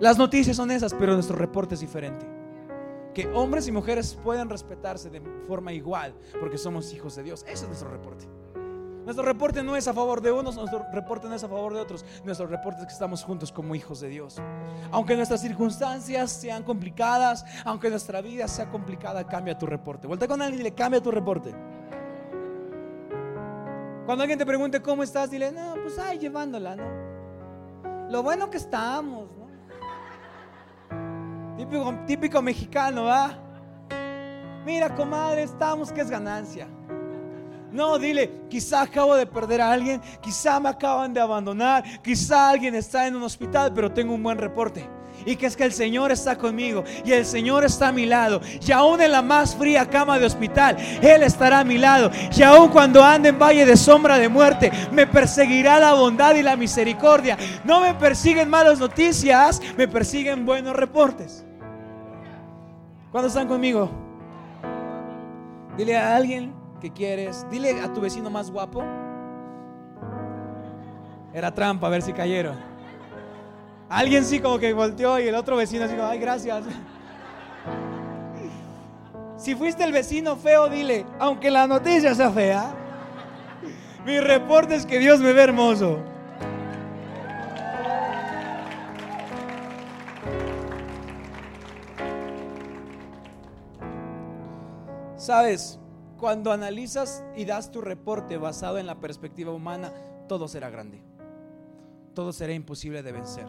Las 0.00 0.18
noticias 0.18 0.56
son 0.56 0.70
esas, 0.70 0.92
pero 0.92 1.14
nuestro 1.14 1.36
reporte 1.36 1.74
es 1.74 1.80
diferente. 1.80 2.26
Que 3.14 3.28
hombres 3.28 3.68
y 3.68 3.72
mujeres 3.72 4.18
puedan 4.22 4.50
respetarse 4.50 5.08
de 5.08 5.20
forma 5.46 5.72
igual 5.72 6.14
porque 6.40 6.58
somos 6.58 6.92
hijos 6.92 7.14
de 7.14 7.22
Dios. 7.22 7.44
Ese 7.44 7.62
es 7.62 7.68
nuestro 7.68 7.90
reporte. 7.90 8.26
Nuestro 9.04 9.24
reporte 9.24 9.62
no 9.62 9.76
es 9.76 9.86
a 9.86 9.92
favor 9.92 10.22
de 10.22 10.32
unos, 10.32 10.56
nuestro 10.56 10.84
reporte 10.90 11.28
no 11.28 11.34
es 11.34 11.44
a 11.44 11.48
favor 11.48 11.74
de 11.74 11.80
otros. 11.80 12.04
Nuestro 12.24 12.46
reporte 12.46 12.80
es 12.80 12.86
que 12.86 12.92
estamos 12.92 13.22
juntos 13.22 13.52
como 13.52 13.74
hijos 13.74 14.00
de 14.00 14.08
Dios. 14.08 14.40
Aunque 14.90 15.14
nuestras 15.14 15.42
circunstancias 15.42 16.32
sean 16.32 16.62
complicadas, 16.64 17.44
aunque 17.64 17.90
nuestra 17.90 18.22
vida 18.22 18.48
sea 18.48 18.70
complicada, 18.70 19.24
cambia 19.26 19.56
tu 19.56 19.66
reporte. 19.66 20.06
Vuelta 20.06 20.26
con 20.26 20.40
alguien 20.40 20.62
y 20.62 20.64
le 20.64 20.74
cambia 20.74 21.02
tu 21.02 21.10
reporte. 21.10 21.54
Cuando 24.06 24.22
alguien 24.22 24.38
te 24.38 24.46
pregunte 24.46 24.80
cómo 24.80 25.02
estás, 25.02 25.30
dile, 25.30 25.52
no, 25.52 25.74
pues 25.82 25.98
ay, 25.98 26.18
llevándola, 26.18 26.74
¿no? 26.74 28.10
Lo 28.10 28.22
bueno 28.22 28.50
que 28.50 28.56
estamos, 28.56 29.28
¿no? 29.36 29.43
Típico, 32.06 32.42
mexicano, 32.42 33.04
¿va? 33.04 33.38
Mira, 34.66 34.94
comadre, 34.94 35.44
estamos 35.44 35.90
que 35.90 36.02
es 36.02 36.10
ganancia. 36.10 36.66
No, 37.72 37.98
dile, 37.98 38.30
quizá 38.48 38.82
acabo 38.82 39.16
de 39.16 39.26
perder 39.26 39.60
a 39.60 39.72
alguien, 39.72 40.00
quizá 40.20 40.60
me 40.60 40.68
acaban 40.68 41.12
de 41.12 41.20
abandonar, 41.20 41.82
quizá 42.02 42.50
alguien 42.50 42.74
está 42.74 43.06
en 43.06 43.16
un 43.16 43.22
hospital, 43.22 43.72
pero 43.74 43.90
tengo 43.90 44.14
un 44.14 44.22
buen 44.22 44.38
reporte. 44.38 44.88
Y 45.26 45.36
que 45.36 45.46
es 45.46 45.56
que 45.56 45.64
el 45.64 45.72
Señor 45.72 46.12
está 46.12 46.36
conmigo 46.36 46.84
y 47.04 47.12
el 47.12 47.24
Señor 47.24 47.64
está 47.64 47.88
a 47.88 47.92
mi 47.92 48.04
lado. 48.04 48.40
Y 48.64 48.72
aún 48.72 49.00
en 49.00 49.12
la 49.12 49.22
más 49.22 49.54
fría 49.54 49.88
cama 49.88 50.18
de 50.18 50.26
hospital, 50.26 50.76
Él 51.00 51.22
estará 51.22 51.60
a 51.60 51.64
mi 51.64 51.78
lado. 51.78 52.10
Y 52.36 52.42
aún 52.42 52.68
cuando 52.68 53.02
ande 53.02 53.30
en 53.30 53.38
valle 53.38 53.64
de 53.64 53.76
sombra 53.76 54.18
de 54.18 54.28
muerte, 54.28 54.70
me 54.92 55.06
perseguirá 55.06 55.78
la 55.78 55.94
bondad 55.94 56.34
y 56.34 56.42
la 56.42 56.56
misericordia. 56.56 57.38
No 57.64 57.80
me 57.80 57.94
persiguen 57.94 58.50
malas 58.50 58.78
noticias, 58.78 59.62
me 59.76 59.88
persiguen 59.88 60.44
buenos 60.44 60.76
reportes. 60.76 61.44
¿Cuándo 63.14 63.28
están 63.28 63.46
conmigo? 63.46 63.88
Dile 65.76 65.96
a 65.96 66.16
alguien 66.16 66.52
que 66.80 66.90
quieres, 66.90 67.46
dile 67.48 67.80
a 67.80 67.92
tu 67.92 68.00
vecino 68.00 68.28
más 68.28 68.50
guapo. 68.50 68.82
Era 71.32 71.54
trampa, 71.54 71.86
a 71.86 71.90
ver 71.90 72.02
si 72.02 72.12
cayeron. 72.12 72.56
Alguien 73.88 74.24
sí 74.24 74.40
como 74.40 74.58
que 74.58 74.72
volteó 74.72 75.20
y 75.20 75.28
el 75.28 75.36
otro 75.36 75.54
vecino 75.54 75.84
así 75.84 75.94
como, 75.94 76.08
ay, 76.08 76.18
gracias. 76.18 76.64
Si 79.36 79.54
fuiste 79.54 79.84
el 79.84 79.92
vecino 79.92 80.34
feo, 80.34 80.68
dile, 80.68 81.06
aunque 81.20 81.52
la 81.52 81.68
noticia 81.68 82.16
sea 82.16 82.32
fea, 82.32 82.74
mi 84.04 84.18
reporte 84.18 84.74
es 84.74 84.84
que 84.84 84.98
Dios 84.98 85.20
me 85.20 85.32
ve 85.32 85.44
hermoso. 85.44 86.00
Sabes, 95.24 95.80
cuando 96.18 96.52
analizas 96.52 97.24
y 97.34 97.46
das 97.46 97.70
tu 97.70 97.80
reporte 97.80 98.36
basado 98.36 98.76
en 98.76 98.84
la 98.84 99.00
perspectiva 99.00 99.52
humana, 99.52 99.90
todo 100.28 100.48
será 100.48 100.68
grande. 100.68 101.02
Todo 102.12 102.30
será 102.30 102.52
imposible 102.52 103.02
de 103.02 103.10
vencer. 103.10 103.46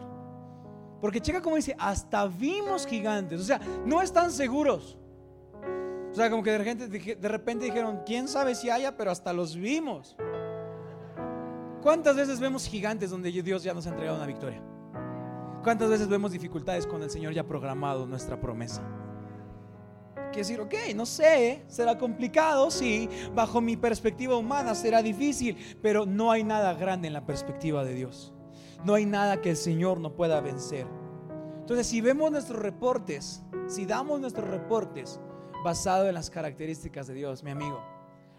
Porque 1.02 1.20
checa 1.20 1.42
como 1.42 1.56
dice, 1.56 1.76
hasta 1.78 2.28
vimos 2.28 2.86
gigantes. 2.86 3.42
O 3.42 3.44
sea, 3.44 3.60
no 3.84 4.00
están 4.00 4.30
seguros. 4.32 4.96
O 6.12 6.14
sea, 6.14 6.30
como 6.30 6.42
que 6.42 6.52
de 6.52 6.56
repente, 6.56 6.88
de 7.14 7.28
repente 7.28 7.66
dijeron, 7.66 8.00
quién 8.06 8.26
sabe 8.26 8.54
si 8.54 8.70
haya, 8.70 8.96
pero 8.96 9.10
hasta 9.10 9.34
los 9.34 9.54
vimos. 9.54 10.16
¿Cuántas 11.82 12.16
veces 12.16 12.40
vemos 12.40 12.66
gigantes 12.66 13.10
donde 13.10 13.30
Dios 13.30 13.62
ya 13.62 13.74
nos 13.74 13.86
ha 13.86 13.90
entregado 13.90 14.16
una 14.16 14.26
victoria? 14.26 14.62
¿Cuántas 15.62 15.90
veces 15.90 16.08
vemos 16.08 16.32
dificultades 16.32 16.86
con 16.86 17.02
el 17.02 17.10
Señor 17.10 17.34
ya 17.34 17.46
programado 17.46 18.06
nuestra 18.06 18.40
promesa? 18.40 19.05
Quiere 20.36 20.48
decir, 20.48 20.60
ok, 20.60 20.94
no 20.94 21.06
sé, 21.06 21.62
será 21.66 21.96
complicado, 21.96 22.70
sí, 22.70 23.08
bajo 23.34 23.62
mi 23.62 23.74
perspectiva 23.78 24.36
humana 24.36 24.74
será 24.74 25.00
difícil, 25.00 25.56
pero 25.80 26.04
no 26.04 26.30
hay 26.30 26.44
nada 26.44 26.74
grande 26.74 27.06
en 27.06 27.14
la 27.14 27.24
perspectiva 27.24 27.86
de 27.86 27.94
Dios. 27.94 28.34
No 28.84 28.92
hay 28.92 29.06
nada 29.06 29.40
que 29.40 29.48
el 29.48 29.56
Señor 29.56 29.98
no 29.98 30.12
pueda 30.12 30.42
vencer. 30.42 30.86
Entonces, 31.60 31.86
si 31.86 32.02
vemos 32.02 32.30
nuestros 32.30 32.60
reportes, 32.60 33.44
si 33.66 33.86
damos 33.86 34.20
nuestros 34.20 34.46
reportes 34.50 35.20
basado 35.64 36.06
en 36.06 36.12
las 36.12 36.28
características 36.28 37.06
de 37.06 37.14
Dios, 37.14 37.42
mi 37.42 37.52
amigo, 37.52 37.82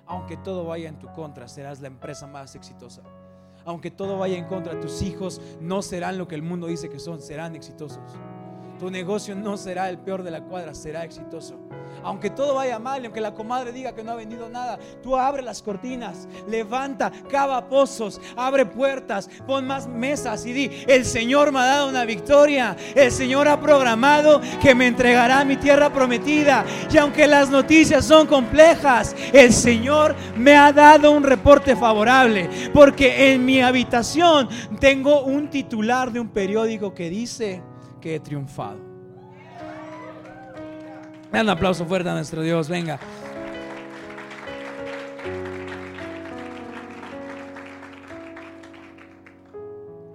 aunque 0.05 0.37
todo 0.37 0.65
vaya 0.65 0.89
en 0.89 0.99
tu 0.99 1.11
contra, 1.13 1.47
serás 1.47 1.81
la 1.81 1.87
empresa 1.87 2.27
más 2.27 2.53
exitosa. 2.53 3.01
Aunque 3.65 3.89
todo 3.89 4.19
vaya 4.19 4.37
en 4.37 4.45
contra, 4.45 4.79
tus 4.79 5.01
hijos 5.01 5.41
no 5.61 5.81
serán 5.81 6.19
lo 6.19 6.27
que 6.27 6.35
el 6.35 6.43
mundo 6.43 6.67
dice 6.67 6.89
que 6.89 6.99
son, 6.99 7.19
serán 7.19 7.55
exitosos. 7.55 8.03
Tu 8.77 8.91
negocio 8.91 9.35
no 9.35 9.57
será 9.57 9.89
el 9.89 9.97
peor 9.97 10.21
de 10.21 10.29
la 10.29 10.43
cuadra, 10.43 10.75
será 10.75 11.03
exitoso. 11.03 11.66
Aunque 12.03 12.29
todo 12.29 12.55
vaya 12.55 12.79
mal, 12.79 13.03
aunque 13.03 13.21
la 13.21 13.33
comadre 13.33 13.71
diga 13.71 13.93
que 13.93 14.03
no 14.03 14.11
ha 14.11 14.15
vendido 14.15 14.49
nada, 14.49 14.79
tú 15.01 15.15
abre 15.15 15.41
las 15.41 15.61
cortinas, 15.61 16.27
levanta, 16.47 17.11
cava 17.29 17.67
pozos, 17.67 18.21
abre 18.35 18.65
puertas, 18.65 19.29
pon 19.45 19.65
más 19.67 19.87
mesas 19.87 20.45
y 20.45 20.53
di, 20.53 20.83
el 20.87 21.05
Señor 21.05 21.51
me 21.51 21.59
ha 21.59 21.65
dado 21.65 21.89
una 21.89 22.05
victoria, 22.05 22.75
el 22.95 23.11
Señor 23.11 23.47
ha 23.47 23.59
programado 23.59 24.41
que 24.61 24.75
me 24.75 24.87
entregará 24.87 25.43
mi 25.45 25.57
tierra 25.57 25.91
prometida. 25.91 26.65
Y 26.91 26.97
aunque 26.97 27.27
las 27.27 27.49
noticias 27.49 28.05
son 28.05 28.27
complejas, 28.27 29.15
el 29.33 29.53
Señor 29.53 30.15
me 30.35 30.55
ha 30.55 30.71
dado 30.71 31.11
un 31.11 31.23
reporte 31.23 31.75
favorable, 31.75 32.49
porque 32.73 33.33
en 33.33 33.45
mi 33.45 33.61
habitación 33.61 34.49
tengo 34.79 35.23
un 35.23 35.49
titular 35.49 36.11
de 36.11 36.19
un 36.19 36.29
periódico 36.29 36.93
que 36.93 37.09
dice 37.09 37.61
que 37.99 38.15
he 38.15 38.19
triunfado. 38.19 38.86
Un 41.31 41.49
aplauso 41.49 41.85
fuerte 41.85 42.09
a 42.09 42.13
nuestro 42.13 42.41
Dios, 42.41 42.69
venga. 42.69 42.99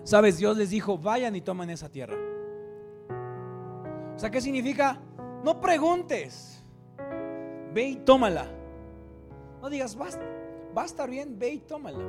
Sabes, 0.05 0.37
Dios 0.39 0.57
les 0.57 0.71
dijo, 0.71 0.99
vayan 0.99 1.37
y 1.37 1.41
tomen 1.41 1.71
esa 1.71 1.89
tierra. 1.89 2.17
O 4.15 4.19
sea, 4.19 4.31
¿qué 4.31 4.41
significa? 4.41 5.01
No 5.45 5.61
preguntes, 5.61 6.63
ve 7.73 7.85
y 7.85 7.97
tómala. 7.97 8.47
No 9.61 9.71
digas, 9.71 9.99
va, 9.99 10.09
va 10.77 10.83
a 10.83 10.87
estar 10.87 11.09
bien, 11.09 11.39
ve 11.39 11.51
y 11.51 11.59
tómala. 11.61 12.05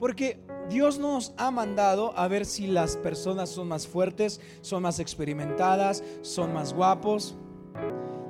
Porque 0.00 0.40
Dios 0.68 0.98
nos 0.98 1.34
ha 1.36 1.50
mandado 1.50 2.16
a 2.18 2.26
ver 2.26 2.44
si 2.44 2.66
las 2.66 2.96
personas 2.96 3.50
son 3.50 3.68
más 3.68 3.86
fuertes, 3.86 4.40
son 4.60 4.82
más 4.82 4.98
experimentadas, 4.98 6.02
son 6.22 6.52
más 6.52 6.72
guapos. 6.72 7.36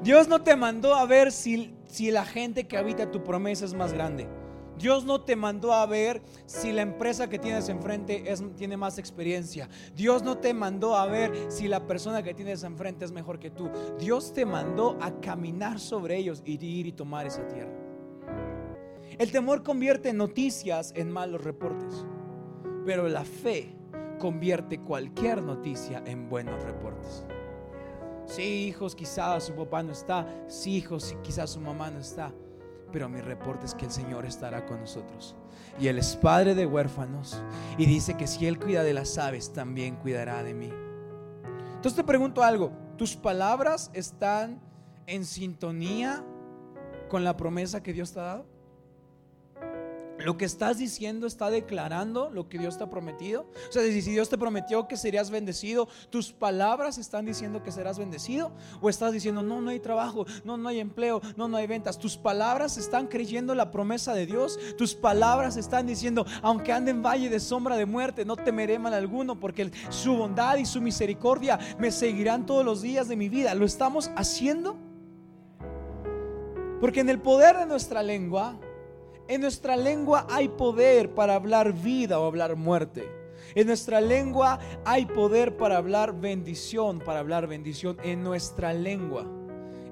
Dios 0.02 0.26
no 0.26 0.42
te 0.42 0.56
mandó 0.56 0.94
a 0.94 1.06
ver 1.06 1.30
si, 1.30 1.74
si 1.86 2.10
la 2.10 2.24
gente 2.24 2.66
que 2.66 2.76
habita 2.76 3.10
tu 3.10 3.22
promesa 3.22 3.64
es 3.64 3.74
más 3.74 3.92
grande. 3.92 4.28
Dios 4.76 5.04
no 5.04 5.20
te 5.20 5.36
mandó 5.36 5.72
a 5.72 5.86
ver 5.86 6.22
si 6.46 6.72
la 6.72 6.82
empresa 6.82 7.28
que 7.28 7.38
tienes 7.38 7.68
enfrente 7.68 8.24
tiene 8.56 8.76
más 8.76 8.98
experiencia. 8.98 9.68
Dios 9.94 10.24
no 10.24 10.38
te 10.38 10.54
mandó 10.54 10.96
a 10.96 11.06
ver 11.06 11.32
si 11.48 11.68
la 11.68 11.86
persona 11.86 12.22
que 12.22 12.34
tienes 12.34 12.64
enfrente 12.64 13.04
es 13.04 13.12
mejor 13.12 13.38
que 13.38 13.50
tú. 13.50 13.70
Dios 13.98 14.32
te 14.32 14.44
mandó 14.44 14.98
a 15.00 15.20
caminar 15.20 15.78
sobre 15.78 16.16
ellos 16.16 16.42
y 16.44 16.54
ir 16.54 16.86
y 16.86 16.92
tomar 16.92 17.26
esa 17.26 17.46
tierra. 17.46 17.70
El 19.18 19.30
temor 19.30 19.62
convierte 19.62 20.12
noticias 20.12 20.92
en 20.96 21.12
malos 21.12 21.44
reportes, 21.44 22.04
pero 22.84 23.06
la 23.08 23.24
fe 23.24 23.76
convierte 24.18 24.80
cualquier 24.80 25.42
noticia 25.42 26.02
en 26.06 26.28
buenos 26.28 26.60
reportes. 26.64 27.24
Sí, 28.26 28.66
hijos, 28.68 28.94
quizás 28.94 29.44
su 29.44 29.54
papá 29.54 29.82
no 29.82 29.92
está. 29.92 30.26
Sí, 30.48 30.76
hijos, 30.76 31.16
quizás 31.22 31.50
su 31.50 31.60
mamá 31.60 31.90
no 31.90 32.00
está. 32.00 32.32
Pero 32.92 33.08
mi 33.08 33.20
reporte 33.20 33.66
es 33.66 33.74
que 33.74 33.86
el 33.86 33.90
Señor 33.90 34.26
estará 34.26 34.66
con 34.66 34.80
nosotros. 34.80 35.34
Y 35.80 35.88
Él 35.88 35.98
es 35.98 36.16
padre 36.16 36.54
de 36.54 36.66
huérfanos. 36.66 37.42
Y 37.78 37.86
dice 37.86 38.16
que 38.16 38.26
si 38.26 38.46
Él 38.46 38.58
cuida 38.58 38.82
de 38.82 38.92
las 38.92 39.16
aves, 39.18 39.52
también 39.52 39.96
cuidará 39.96 40.42
de 40.42 40.54
mí. 40.54 40.70
Entonces 41.74 41.96
te 41.96 42.04
pregunto 42.04 42.42
algo. 42.42 42.72
¿Tus 42.96 43.16
palabras 43.16 43.90
están 43.94 44.60
en 45.06 45.24
sintonía 45.24 46.24
con 47.08 47.24
la 47.24 47.36
promesa 47.36 47.82
que 47.82 47.92
Dios 47.92 48.12
te 48.12 48.20
ha 48.20 48.24
dado? 48.24 48.51
Lo 50.24 50.36
que 50.36 50.44
estás 50.44 50.78
diciendo 50.78 51.26
está 51.26 51.50
declarando 51.50 52.30
lo 52.30 52.48
que 52.48 52.58
Dios 52.58 52.78
te 52.78 52.84
ha 52.84 52.90
prometido. 52.90 53.46
O 53.68 53.72
sea, 53.72 53.82
si 53.82 54.00
Dios 54.00 54.28
te 54.28 54.38
prometió 54.38 54.88
que 54.88 54.96
serías 54.96 55.30
bendecido, 55.30 55.88
tus 56.10 56.32
palabras 56.32 56.98
están 56.98 57.26
diciendo 57.26 57.62
que 57.62 57.72
serás 57.72 57.98
bendecido. 57.98 58.52
O 58.80 58.88
estás 58.88 59.12
diciendo, 59.12 59.42
no, 59.42 59.60
no 59.60 59.70
hay 59.70 59.80
trabajo, 59.80 60.26
no, 60.44 60.56
no 60.56 60.68
hay 60.68 60.80
empleo, 60.80 61.20
no, 61.36 61.48
no 61.48 61.56
hay 61.56 61.66
ventas. 61.66 61.98
Tus 61.98 62.16
palabras 62.16 62.76
están 62.78 63.06
creyendo 63.06 63.54
la 63.54 63.70
promesa 63.70 64.14
de 64.14 64.26
Dios. 64.26 64.58
Tus 64.76 64.94
palabras 64.94 65.56
están 65.56 65.86
diciendo, 65.86 66.26
aunque 66.42 66.72
ande 66.72 66.90
en 66.90 67.02
valle 67.02 67.28
de 67.28 67.40
sombra 67.40 67.76
de 67.76 67.86
muerte, 67.86 68.24
no 68.24 68.36
temeré 68.36 68.78
mal 68.78 68.94
alguno, 68.94 69.38
porque 69.38 69.70
su 69.90 70.16
bondad 70.16 70.56
y 70.56 70.66
su 70.66 70.80
misericordia 70.80 71.58
me 71.78 71.90
seguirán 71.90 72.46
todos 72.46 72.64
los 72.64 72.82
días 72.82 73.08
de 73.08 73.16
mi 73.16 73.28
vida. 73.28 73.54
¿Lo 73.54 73.64
estamos 73.64 74.10
haciendo? 74.16 74.76
Porque 76.80 77.00
en 77.00 77.08
el 77.08 77.20
poder 77.20 77.56
de 77.56 77.66
nuestra 77.66 78.02
lengua 78.02 78.58
en 79.28 79.40
nuestra 79.40 79.76
lengua 79.76 80.26
hay 80.30 80.48
poder 80.48 81.14
para 81.14 81.34
hablar 81.34 81.72
vida 81.72 82.18
o 82.18 82.26
hablar 82.26 82.56
muerte. 82.56 83.08
En 83.54 83.66
nuestra 83.66 84.00
lengua 84.00 84.58
hay 84.84 85.06
poder 85.06 85.56
para 85.56 85.76
hablar 85.76 86.18
bendición, 86.18 87.00
para 87.00 87.20
hablar 87.20 87.46
bendición. 87.46 87.96
En 88.02 88.22
nuestra 88.22 88.72
lengua 88.72 89.26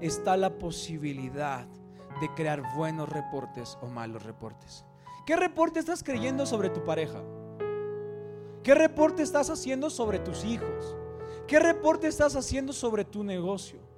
está 0.00 0.36
la 0.36 0.58
posibilidad 0.58 1.66
de 2.20 2.34
crear 2.34 2.62
buenos 2.76 3.08
reportes 3.08 3.78
o 3.80 3.86
malos 3.86 4.22
reportes. 4.22 4.84
¿Qué 5.26 5.36
reporte 5.36 5.80
estás 5.80 6.02
creyendo 6.02 6.46
sobre 6.46 6.70
tu 6.70 6.82
pareja? 6.84 7.22
¿Qué 8.62 8.74
reporte 8.74 9.22
estás 9.22 9.48
haciendo 9.48 9.90
sobre 9.90 10.18
tus 10.18 10.44
hijos? 10.44 10.96
¿Qué 11.46 11.58
reporte 11.58 12.08
estás 12.08 12.36
haciendo 12.36 12.72
sobre 12.72 13.04
tu 13.04 13.24
negocio? 13.24 13.89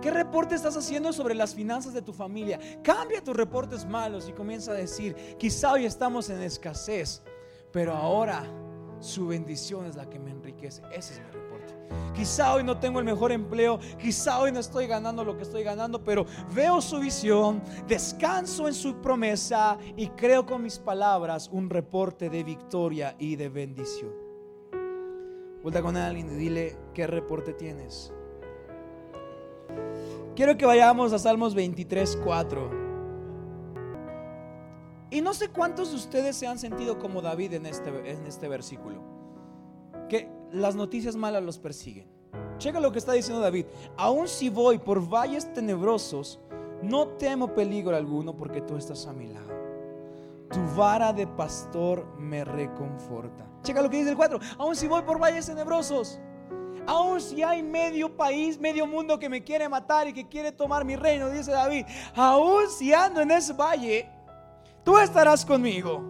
¿Qué 0.00 0.10
reporte 0.10 0.54
estás 0.54 0.76
haciendo 0.76 1.12
sobre 1.12 1.34
las 1.34 1.54
finanzas 1.54 1.94
de 1.94 2.02
tu 2.02 2.12
familia? 2.12 2.58
Cambia 2.82 3.22
tus 3.22 3.36
reportes 3.36 3.86
malos 3.86 4.28
y 4.28 4.32
comienza 4.32 4.72
a 4.72 4.74
decir, 4.74 5.14
quizá 5.38 5.72
hoy 5.72 5.84
estamos 5.84 6.30
en 6.30 6.42
escasez, 6.42 7.22
pero 7.72 7.94
ahora 7.94 8.44
su 9.00 9.26
bendición 9.26 9.86
es 9.86 9.96
la 9.96 10.08
que 10.08 10.18
me 10.18 10.30
enriquece. 10.30 10.82
Ese 10.92 11.14
es 11.14 11.20
mi 11.20 11.30
reporte. 11.30 11.74
Quizá 12.14 12.54
hoy 12.54 12.64
no 12.64 12.78
tengo 12.78 12.98
el 12.98 13.04
mejor 13.04 13.32
empleo, 13.32 13.78
quizá 13.98 14.40
hoy 14.40 14.50
no 14.50 14.60
estoy 14.60 14.86
ganando 14.86 15.24
lo 15.24 15.36
que 15.36 15.42
estoy 15.42 15.62
ganando, 15.62 16.02
pero 16.02 16.24
veo 16.54 16.80
su 16.80 16.98
visión, 16.98 17.62
descanso 17.86 18.68
en 18.68 18.74
su 18.74 19.00
promesa 19.00 19.76
y 19.96 20.08
creo 20.08 20.46
con 20.46 20.62
mis 20.62 20.78
palabras 20.78 21.48
un 21.52 21.68
reporte 21.68 22.30
de 22.30 22.42
victoria 22.42 23.14
y 23.18 23.36
de 23.36 23.48
bendición. 23.48 24.12
Vuelta 25.62 25.82
con 25.82 25.96
alguien 25.96 26.30
y 26.32 26.36
dile, 26.36 26.78
¿qué 26.94 27.06
reporte 27.06 27.52
tienes? 27.52 28.12
Quiero 30.36 30.58
que 30.58 30.66
vayamos 30.66 31.14
a 31.14 31.18
Salmos 31.18 31.54
23, 31.54 32.18
4. 32.22 32.70
Y 35.08 35.22
no 35.22 35.32
sé 35.32 35.48
cuántos 35.48 35.92
de 35.92 35.96
ustedes 35.96 36.36
se 36.36 36.46
han 36.46 36.58
sentido 36.58 36.98
como 36.98 37.22
David 37.22 37.54
en 37.54 37.64
este, 37.64 37.88
en 38.10 38.26
este 38.26 38.46
versículo. 38.46 39.00
Que 40.10 40.30
las 40.52 40.74
noticias 40.74 41.16
malas 41.16 41.42
los 41.42 41.58
persiguen. 41.58 42.06
Checa 42.58 42.80
lo 42.80 42.92
que 42.92 42.98
está 42.98 43.14
diciendo 43.14 43.40
David. 43.40 43.64
Aun 43.96 44.28
si 44.28 44.50
voy 44.50 44.78
por 44.78 45.08
valles 45.08 45.50
tenebrosos, 45.54 46.38
no 46.82 47.08
temo 47.08 47.54
peligro 47.54 47.96
alguno 47.96 48.36
porque 48.36 48.60
tú 48.60 48.76
estás 48.76 49.06
a 49.06 49.14
mi 49.14 49.28
lado. 49.28 49.54
Tu 50.50 50.60
vara 50.76 51.14
de 51.14 51.26
pastor 51.26 52.04
me 52.18 52.44
reconforta. 52.44 53.48
Checa 53.62 53.80
lo 53.80 53.88
que 53.88 53.96
dice 53.96 54.10
el 54.10 54.16
4. 54.16 54.38
Aun 54.58 54.76
si 54.76 54.86
voy 54.86 55.00
por 55.00 55.18
valles 55.18 55.46
tenebrosos, 55.46 56.20
Aún 56.86 57.20
si 57.20 57.42
hay 57.42 57.62
medio 57.62 58.16
país, 58.16 58.58
medio 58.58 58.86
mundo 58.86 59.18
que 59.18 59.28
me 59.28 59.42
quiere 59.42 59.68
matar 59.68 60.06
y 60.06 60.12
que 60.12 60.28
quiere 60.28 60.52
tomar 60.52 60.84
mi 60.84 60.96
reino, 60.96 61.28
dice 61.28 61.50
David, 61.50 61.84
aún 62.14 62.70
si 62.70 62.92
ando 62.92 63.20
en 63.20 63.30
ese 63.30 63.52
valle, 63.52 64.08
tú 64.84 64.96
estarás 64.98 65.44
conmigo. 65.44 66.02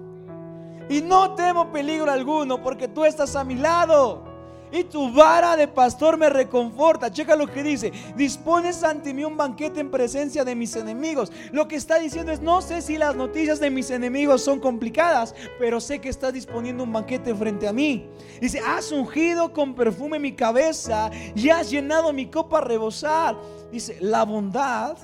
Y 0.88 1.00
no 1.00 1.34
temo 1.34 1.72
peligro 1.72 2.10
alguno 2.10 2.62
porque 2.62 2.86
tú 2.88 3.04
estás 3.04 3.34
a 3.34 3.42
mi 3.42 3.56
lado 3.56 4.35
y 4.72 4.84
tu 4.84 5.12
vara 5.12 5.56
de 5.56 5.68
pastor 5.68 6.16
me 6.16 6.28
reconforta. 6.28 7.10
Checa 7.10 7.36
lo 7.36 7.46
que 7.46 7.62
dice. 7.62 7.92
Dispones 8.16 8.82
ante 8.82 9.14
mí 9.14 9.24
un 9.24 9.36
banquete 9.36 9.80
en 9.80 9.90
presencia 9.90 10.44
de 10.44 10.54
mis 10.54 10.74
enemigos. 10.76 11.32
Lo 11.52 11.68
que 11.68 11.76
está 11.76 11.98
diciendo 11.98 12.32
es, 12.32 12.40
no 12.40 12.60
sé 12.62 12.82
si 12.82 12.98
las 12.98 13.14
noticias 13.14 13.60
de 13.60 13.70
mis 13.70 13.90
enemigos 13.90 14.42
son 14.42 14.60
complicadas, 14.60 15.34
pero 15.58 15.80
sé 15.80 16.00
que 16.00 16.08
estás 16.08 16.32
disponiendo 16.32 16.84
un 16.84 16.92
banquete 16.92 17.34
frente 17.34 17.68
a 17.68 17.72
mí. 17.72 18.08
Dice, 18.40 18.60
has 18.60 18.92
ungido 18.92 19.52
con 19.52 19.74
perfume 19.74 20.18
mi 20.18 20.32
cabeza 20.32 21.10
y 21.34 21.48
has 21.50 21.70
llenado 21.70 22.12
mi 22.12 22.26
copa 22.26 22.58
a 22.58 22.62
rebosar. 22.62 23.36
Dice, 23.70 23.98
la 24.00 24.24
bondad 24.24 24.96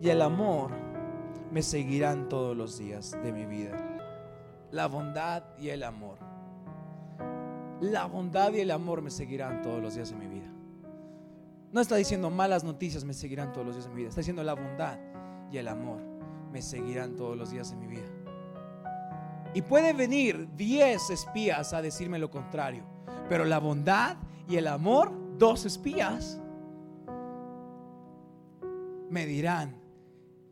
y 0.00 0.08
el 0.08 0.22
amor 0.22 0.70
me 1.50 1.62
seguirán 1.62 2.28
todos 2.28 2.56
los 2.56 2.78
días 2.78 3.16
de 3.22 3.32
mi 3.32 3.46
vida. 3.46 3.76
La 4.70 4.86
bondad 4.86 5.42
y 5.58 5.68
el 5.68 5.82
amor 5.82 6.31
la 7.82 8.06
bondad 8.06 8.52
y 8.52 8.60
el 8.60 8.70
amor 8.70 9.02
me 9.02 9.10
seguirán 9.10 9.60
todos 9.60 9.82
los 9.82 9.94
días 9.96 10.10
de 10.10 10.16
mi 10.16 10.28
vida. 10.28 10.48
No 11.72 11.80
está 11.80 11.96
diciendo 11.96 12.30
malas 12.30 12.62
noticias 12.62 13.04
me 13.04 13.12
seguirán 13.12 13.52
todos 13.52 13.66
los 13.66 13.74
días 13.74 13.86
de 13.86 13.90
mi 13.90 13.96
vida. 13.96 14.08
Está 14.10 14.20
diciendo 14.20 14.44
la 14.44 14.54
bondad 14.54 14.98
y 15.50 15.58
el 15.58 15.66
amor 15.66 16.00
me 16.52 16.62
seguirán 16.62 17.16
todos 17.16 17.36
los 17.36 17.50
días 17.50 17.70
de 17.70 17.76
mi 17.76 17.88
vida. 17.88 18.06
Y 19.52 19.62
puede 19.62 19.92
venir 19.92 20.48
10 20.54 21.10
espías 21.10 21.72
a 21.72 21.82
decirme 21.82 22.20
lo 22.20 22.30
contrario. 22.30 22.84
Pero 23.28 23.44
la 23.44 23.58
bondad 23.58 24.16
y 24.48 24.56
el 24.56 24.68
amor, 24.68 25.12
dos 25.36 25.66
espías, 25.66 26.40
me 29.10 29.26
dirán 29.26 29.81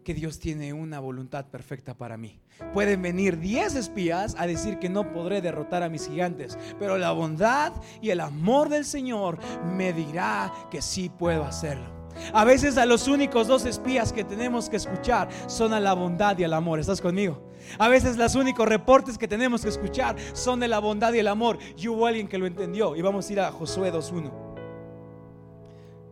que 0.05 0.15
Dios 0.15 0.39
tiene 0.39 0.73
una 0.73 1.01
voluntad 1.01 1.47
perfecta 1.47 1.95
para 1.95 2.17
mí. 2.17 2.41
Pueden 2.73 3.03
venir 3.03 3.39
10 3.39 3.75
espías 3.75 4.35
a 4.39 4.47
decir 4.47 4.79
que 4.79 4.89
no 4.89 5.13
podré 5.13 5.41
derrotar 5.41 5.83
a 5.83 5.89
mis 5.89 6.09
gigantes, 6.09 6.59
pero 6.79 6.99
la 6.99 7.13
bondad 7.13 7.73
y 8.01 8.11
el 8.11 8.21
amor 8.21 8.69
del 8.69 8.85
Señor 8.85 9.39
me 9.77 9.93
dirá 9.93 10.53
que 10.71 10.83
sí 10.83 11.09
puedo 11.09 11.45
hacerlo. 11.45 12.01
A 12.33 12.45
veces 12.45 12.77
a 12.77 12.87
los 12.87 13.09
únicos 13.09 13.47
dos 13.47 13.65
espías 13.65 14.13
que 14.13 14.25
tenemos 14.25 14.69
que 14.69 14.77
escuchar 14.77 15.29
son 15.47 15.73
a 15.73 15.81
la 15.81 15.95
bondad 15.95 16.37
y 16.39 16.45
al 16.45 16.53
amor. 16.53 16.79
¿Estás 16.79 17.01
conmigo? 17.01 17.51
A 17.79 17.89
veces 17.89 18.17
los 18.17 18.35
únicos 18.35 18.69
reportes 18.69 19.17
que 19.17 19.29
tenemos 19.29 19.63
que 19.63 19.69
escuchar 19.69 20.17
son 20.33 20.61
de 20.61 20.69
la 20.69 20.79
bondad 20.81 21.13
y 21.13 21.19
el 21.19 21.29
amor. 21.29 21.59
Y 21.77 21.89
hubo 21.89 22.07
alguien 22.07 22.29
que 22.29 22.39
lo 22.39 22.47
entendió. 22.47 22.97
Y 22.97 23.03
vamos 23.03 23.29
a 23.29 23.33
ir 23.33 23.41
a 23.41 23.53
Josué 23.53 23.93
2.1. 23.93 24.31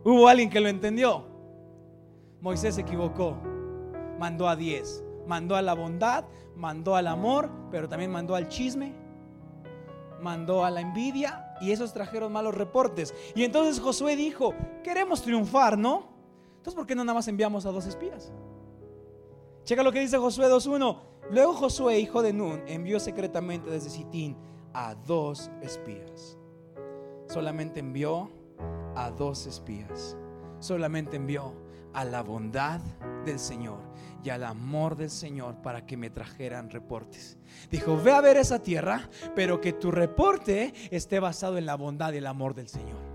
Hubo 0.03 0.27
alguien 0.27 0.49
que 0.49 0.59
lo 0.59 0.69
entendió. 0.69 1.25
Moisés 2.41 2.75
se 2.75 2.81
equivocó. 2.81 3.37
Mandó 4.19 4.47
a 4.47 4.55
10. 4.55 5.03
Mandó 5.25 5.55
a 5.55 5.61
la 5.61 5.73
bondad, 5.73 6.25
mandó 6.55 6.95
al 6.95 7.07
amor, 7.07 7.49
pero 7.71 7.87
también 7.87 8.11
mandó 8.11 8.35
al 8.35 8.47
chisme, 8.49 8.93
mandó 10.21 10.65
a 10.65 10.71
la 10.71 10.81
envidia 10.81 11.55
y 11.61 11.71
esos 11.71 11.93
trajeron 11.93 12.31
malos 12.31 12.55
reportes. 12.55 13.13
Y 13.35 13.43
entonces 13.43 13.79
Josué 13.79 14.15
dijo, 14.15 14.53
queremos 14.83 15.21
triunfar, 15.21 15.77
¿no? 15.77 16.09
Entonces, 16.57 16.75
¿por 16.75 16.85
qué 16.85 16.95
no 16.95 17.03
nada 17.03 17.15
más 17.15 17.27
enviamos 17.27 17.65
a 17.65 17.71
dos 17.71 17.85
espías? 17.85 18.31
Checa 19.63 19.83
lo 19.83 19.91
que 19.91 19.99
dice 19.99 20.17
Josué 20.17 20.47
2.1. 20.47 20.97
Luego 21.31 21.53
Josué, 21.53 21.99
hijo 21.99 22.21
de 22.21 22.33
Nun, 22.33 22.61
envió 22.67 22.99
secretamente 22.99 23.69
desde 23.69 23.89
Sitín 23.89 24.35
a 24.73 24.95
dos 24.95 25.49
espías. 25.61 26.37
Solamente 27.27 27.79
envió 27.79 28.31
a 28.95 29.11
dos 29.11 29.45
espías. 29.45 30.17
Solamente 30.59 31.17
envió 31.17 31.53
a 31.93 32.05
la 32.05 32.21
bondad 32.21 32.79
del 33.25 33.39
Señor 33.39 33.79
y 34.23 34.29
al 34.29 34.43
amor 34.43 34.95
del 34.95 35.09
Señor 35.09 35.61
para 35.61 35.85
que 35.85 35.97
me 35.97 36.09
trajeran 36.09 36.69
reportes. 36.69 37.37
Dijo, 37.71 37.97
ve 37.97 38.11
a 38.11 38.21
ver 38.21 38.37
esa 38.37 38.59
tierra, 38.59 39.09
pero 39.35 39.61
que 39.61 39.73
tu 39.73 39.91
reporte 39.91 40.73
esté 40.91 41.19
basado 41.19 41.57
en 41.57 41.65
la 41.65 41.75
bondad 41.75 42.13
y 42.13 42.17
el 42.17 42.27
amor 42.27 42.53
del 42.53 42.67
Señor. 42.67 43.08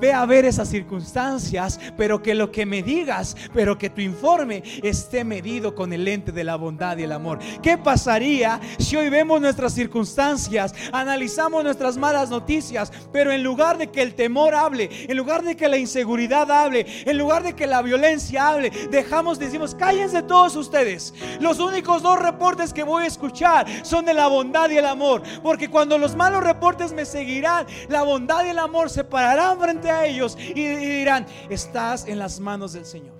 Ve 0.00 0.12
a 0.12 0.26
ver 0.26 0.44
esas 0.44 0.68
circunstancias, 0.68 1.80
pero 1.96 2.22
que 2.22 2.34
lo 2.34 2.50
que 2.50 2.66
me 2.66 2.82
digas, 2.82 3.36
pero 3.52 3.78
que 3.78 3.90
tu 3.90 4.00
informe 4.00 4.62
esté 4.82 5.24
medido 5.24 5.74
con 5.74 5.92
el 5.92 6.04
lente 6.04 6.32
de 6.32 6.44
la 6.44 6.56
bondad 6.56 6.98
y 6.98 7.04
el 7.04 7.12
amor. 7.12 7.38
¿Qué 7.62 7.78
pasaría 7.78 8.60
si 8.78 8.96
hoy 8.96 9.08
vemos 9.08 9.40
nuestras 9.40 9.72
circunstancias, 9.72 10.74
analizamos 10.92 11.64
nuestras 11.64 11.96
malas 11.96 12.30
noticias, 12.30 12.92
pero 13.12 13.32
en 13.32 13.42
lugar 13.42 13.78
de 13.78 13.90
que 13.90 14.02
el 14.02 14.14
temor 14.14 14.54
hable, 14.54 14.90
en 15.08 15.16
lugar 15.16 15.42
de 15.42 15.56
que 15.56 15.68
la 15.68 15.76
inseguridad 15.76 16.50
hable, 16.50 16.86
en 17.04 17.18
lugar 17.18 17.42
de 17.42 17.54
que 17.54 17.66
la 17.66 17.82
violencia 17.82 18.48
hable, 18.48 18.70
dejamos, 18.90 19.38
decimos, 19.38 19.74
cállense 19.74 20.22
todos 20.22 20.56
ustedes. 20.56 21.14
Los 21.40 21.58
únicos 21.58 22.02
dos 22.02 22.18
reportes 22.18 22.72
que 22.72 22.82
voy 22.82 23.04
a 23.04 23.06
escuchar 23.06 23.66
son 23.84 24.04
de 24.04 24.14
la 24.14 24.26
bondad 24.26 24.70
y 24.70 24.76
el 24.76 24.86
amor, 24.86 25.22
porque 25.42 25.70
cuando 25.70 25.98
los 25.98 26.14
malos 26.14 26.42
reportes 26.42 26.92
me 26.92 27.04
seguirán, 27.04 27.66
la 27.88 28.02
bondad 28.02 28.44
y 28.44 28.50
el 28.50 28.58
amor 28.58 28.90
se 28.90 29.04
pararán 29.04 29.58
frente 29.64 29.90
a 29.90 30.04
ellos 30.04 30.36
y, 30.38 30.52
dirán, 30.54 31.24
estás 31.48 32.06
en 32.06 32.18
las 32.18 32.38
manos 32.38 32.74
del 32.74 32.84
Señor. 32.84 33.14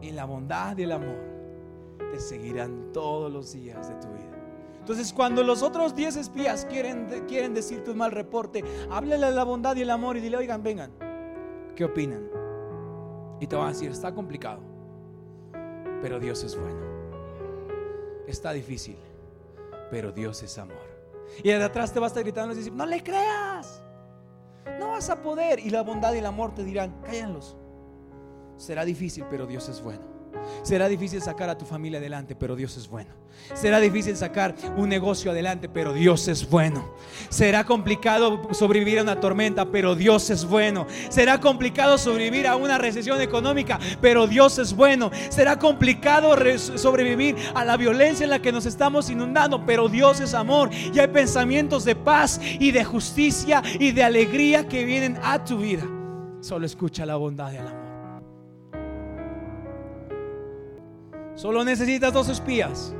Y 0.00 0.12
la 0.12 0.24
bondad 0.24 0.78
y 0.78 0.84
el 0.84 0.92
amor 0.92 1.18
te 2.12 2.20
seguirán 2.20 2.92
todos 2.92 3.32
los 3.32 3.52
días 3.52 3.88
de 3.88 3.94
tu 3.96 4.06
vida. 4.08 4.22
Entonces, 4.78 5.12
cuando 5.12 5.42
los 5.42 5.62
otros 5.62 5.94
10 5.94 6.16
espías 6.16 6.66
quieren, 6.66 7.24
quieren 7.26 7.52
decirte 7.54 7.90
un 7.90 7.98
mal 7.98 8.12
reporte, 8.12 8.64
háblale 8.90 9.26
de 9.26 9.32
la 9.32 9.44
bondad 9.44 9.74
y 9.76 9.82
el 9.82 9.90
amor 9.90 10.16
y 10.16 10.20
dile, 10.20 10.36
oigan, 10.36 10.62
vengan, 10.62 10.92
¿qué 11.74 11.84
opinan? 11.84 12.28
Y 13.40 13.46
te 13.46 13.56
van 13.56 13.66
a 13.66 13.68
decir, 13.70 13.90
está 13.90 14.14
complicado, 14.14 14.60
pero 16.00 16.20
Dios 16.20 16.44
es 16.44 16.56
bueno. 16.56 16.80
Está 18.26 18.52
difícil, 18.52 18.96
pero 19.90 20.12
Dios 20.12 20.42
es 20.44 20.58
amor. 20.58 20.92
Y 21.42 21.48
de 21.48 21.62
atrás 21.62 21.92
te 21.92 21.98
va 21.98 22.06
a 22.06 22.08
estar 22.08 22.22
gritando 22.22 22.54
y 22.54 22.58
decir, 22.58 22.72
no 22.72 22.86
le 22.86 23.02
creas. 23.02 23.81
Vas 25.02 25.10
a 25.10 25.20
poder. 25.20 25.58
Y 25.58 25.70
la 25.70 25.82
bondad 25.82 26.14
y 26.14 26.18
el 26.18 26.26
amor 26.26 26.54
te 26.54 26.62
dirán, 26.62 26.94
cállanlos. 27.02 27.56
Será 28.56 28.84
difícil, 28.84 29.24
pero 29.28 29.48
Dios 29.48 29.68
es 29.68 29.82
bueno. 29.82 30.11
Será 30.62 30.88
difícil 30.88 31.20
sacar 31.20 31.48
a 31.48 31.58
tu 31.58 31.64
familia 31.64 31.98
adelante, 31.98 32.34
pero 32.34 32.56
Dios 32.56 32.76
es 32.76 32.88
bueno. 32.88 33.10
Será 33.54 33.80
difícil 33.80 34.16
sacar 34.16 34.54
un 34.76 34.88
negocio 34.88 35.30
adelante, 35.30 35.68
pero 35.68 35.92
Dios 35.92 36.28
es 36.28 36.48
bueno. 36.48 36.94
Será 37.28 37.64
complicado 37.64 38.48
sobrevivir 38.52 38.98
a 38.98 39.02
una 39.02 39.20
tormenta, 39.20 39.70
pero 39.70 39.94
Dios 39.94 40.30
es 40.30 40.44
bueno. 40.44 40.86
Será 41.08 41.40
complicado 41.40 41.98
sobrevivir 41.98 42.46
a 42.46 42.56
una 42.56 42.78
recesión 42.78 43.20
económica, 43.20 43.78
pero 44.00 44.26
Dios 44.26 44.58
es 44.58 44.74
bueno. 44.74 45.10
Será 45.30 45.58
complicado 45.58 46.34
sobrevivir 46.76 47.36
a 47.54 47.64
la 47.64 47.76
violencia 47.76 48.24
en 48.24 48.30
la 48.30 48.40
que 48.40 48.52
nos 48.52 48.66
estamos 48.66 49.10
inundando, 49.10 49.64
pero 49.66 49.88
Dios 49.88 50.20
es 50.20 50.34
amor. 50.34 50.70
Y 50.72 50.98
hay 50.98 51.08
pensamientos 51.08 51.84
de 51.84 51.96
paz 51.96 52.40
y 52.42 52.70
de 52.70 52.84
justicia 52.84 53.62
y 53.78 53.92
de 53.92 54.04
alegría 54.04 54.68
que 54.68 54.84
vienen 54.84 55.18
a 55.22 55.44
tu 55.44 55.58
vida. 55.58 55.84
Solo 56.40 56.66
escucha 56.66 57.06
la 57.06 57.16
bondad 57.16 57.52
y 57.52 57.56
el 57.56 57.66
amor. 57.66 57.81
Solo 61.34 61.64
necesitas 61.64 62.12
dos 62.12 62.28
espías. 62.28 62.94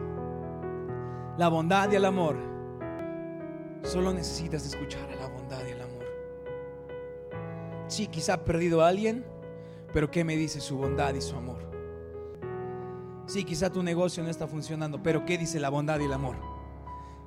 La 1.37 1.49
bondad 1.49 1.90
y 1.92 1.97
el 1.97 2.05
amor. 2.05 2.37
Solo 3.83 4.12
necesitas 4.12 4.64
escuchar 4.64 5.11
a 5.11 5.16
la 5.16 5.27
bondad 5.29 5.61
y 5.66 5.73
el 5.73 5.83
amor. 5.83 6.05
Sí, 7.88 8.07
quizá 8.07 8.35
ha 8.35 8.45
perdido 8.45 8.83
a 8.83 8.88
alguien, 8.88 9.25
pero 9.92 10.11
¿qué 10.11 10.25
me 10.25 10.37
dice 10.37 10.61
su 10.61 10.79
bondad 10.79 11.14
y 11.14 11.21
su 11.21 11.37
amor? 11.37 11.59
Sí, 13.27 13.45
quizá 13.45 13.71
tu 13.71 13.83
negocio 13.83 14.23
no 14.23 14.31
está 14.31 14.47
funcionando, 14.47 15.03
pero 15.03 15.27
¿qué 15.27 15.37
dice 15.37 15.61
la 15.61 15.68
bondad 15.68 16.01
y 16.01 16.05
el 16.05 16.12
amor? 16.12 16.37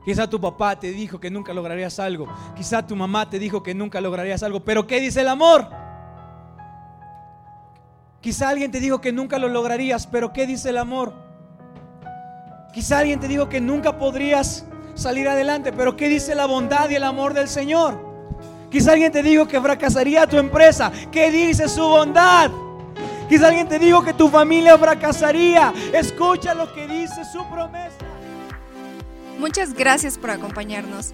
Quizá 0.03 0.29
tu 0.29 0.39
papá 0.39 0.79
te 0.79 0.91
dijo 0.91 1.19
que 1.19 1.29
nunca 1.29 1.53
lograrías 1.53 1.99
algo. 1.99 2.27
Quizá 2.55 2.85
tu 2.85 2.95
mamá 2.95 3.29
te 3.29 3.39
dijo 3.39 3.61
que 3.63 3.73
nunca 3.73 4.01
lograrías 4.01 4.43
algo, 4.43 4.59
pero 4.59 4.85
¿qué 4.87 4.99
dice 4.99 5.21
el 5.21 5.27
amor? 5.27 5.67
Quizá 8.25 8.49
alguien 8.49 8.71
te 8.71 8.79
dijo 8.79 9.01
que 9.01 9.11
nunca 9.11 9.37
lo 9.37 9.49
lograrías, 9.49 10.07
pero 10.07 10.33
¿qué 10.33 10.47
dice 10.47 10.69
el 10.69 10.79
amor? 10.79 11.13
Quizá 12.73 12.97
alguien 12.97 13.19
te 13.19 13.27
dijo 13.27 13.49
que 13.49 13.61
nunca 13.61 13.99
podrías 13.99 14.65
salir 14.95 15.29
adelante, 15.29 15.71
pero 15.71 15.95
¿qué 15.95 16.09
dice 16.09 16.33
la 16.33 16.47
bondad 16.47 16.89
y 16.89 16.95
el 16.95 17.03
amor 17.03 17.35
del 17.35 17.47
Señor? 17.47 18.03
Quizá 18.71 18.93
alguien 18.93 19.11
te 19.11 19.21
dijo 19.21 19.47
que 19.47 19.61
fracasaría 19.61 20.25
tu 20.25 20.39
empresa, 20.39 20.91
¿qué 21.11 21.29
dice 21.29 21.69
su 21.69 21.83
bondad? 21.83 22.49
Quizá 23.29 23.49
alguien 23.49 23.67
te 23.67 23.77
dijo 23.77 24.03
que 24.03 24.15
tu 24.15 24.27
familia 24.27 24.75
fracasaría, 24.75 25.71
escucha 25.93 26.55
lo 26.55 26.73
que 26.73 26.87
dice 26.87 27.23
su 27.31 27.47
promesa. 27.47 28.07
Muchas 29.37 29.71
gracias 29.71 30.17
por 30.17 30.31
acompañarnos. 30.31 31.13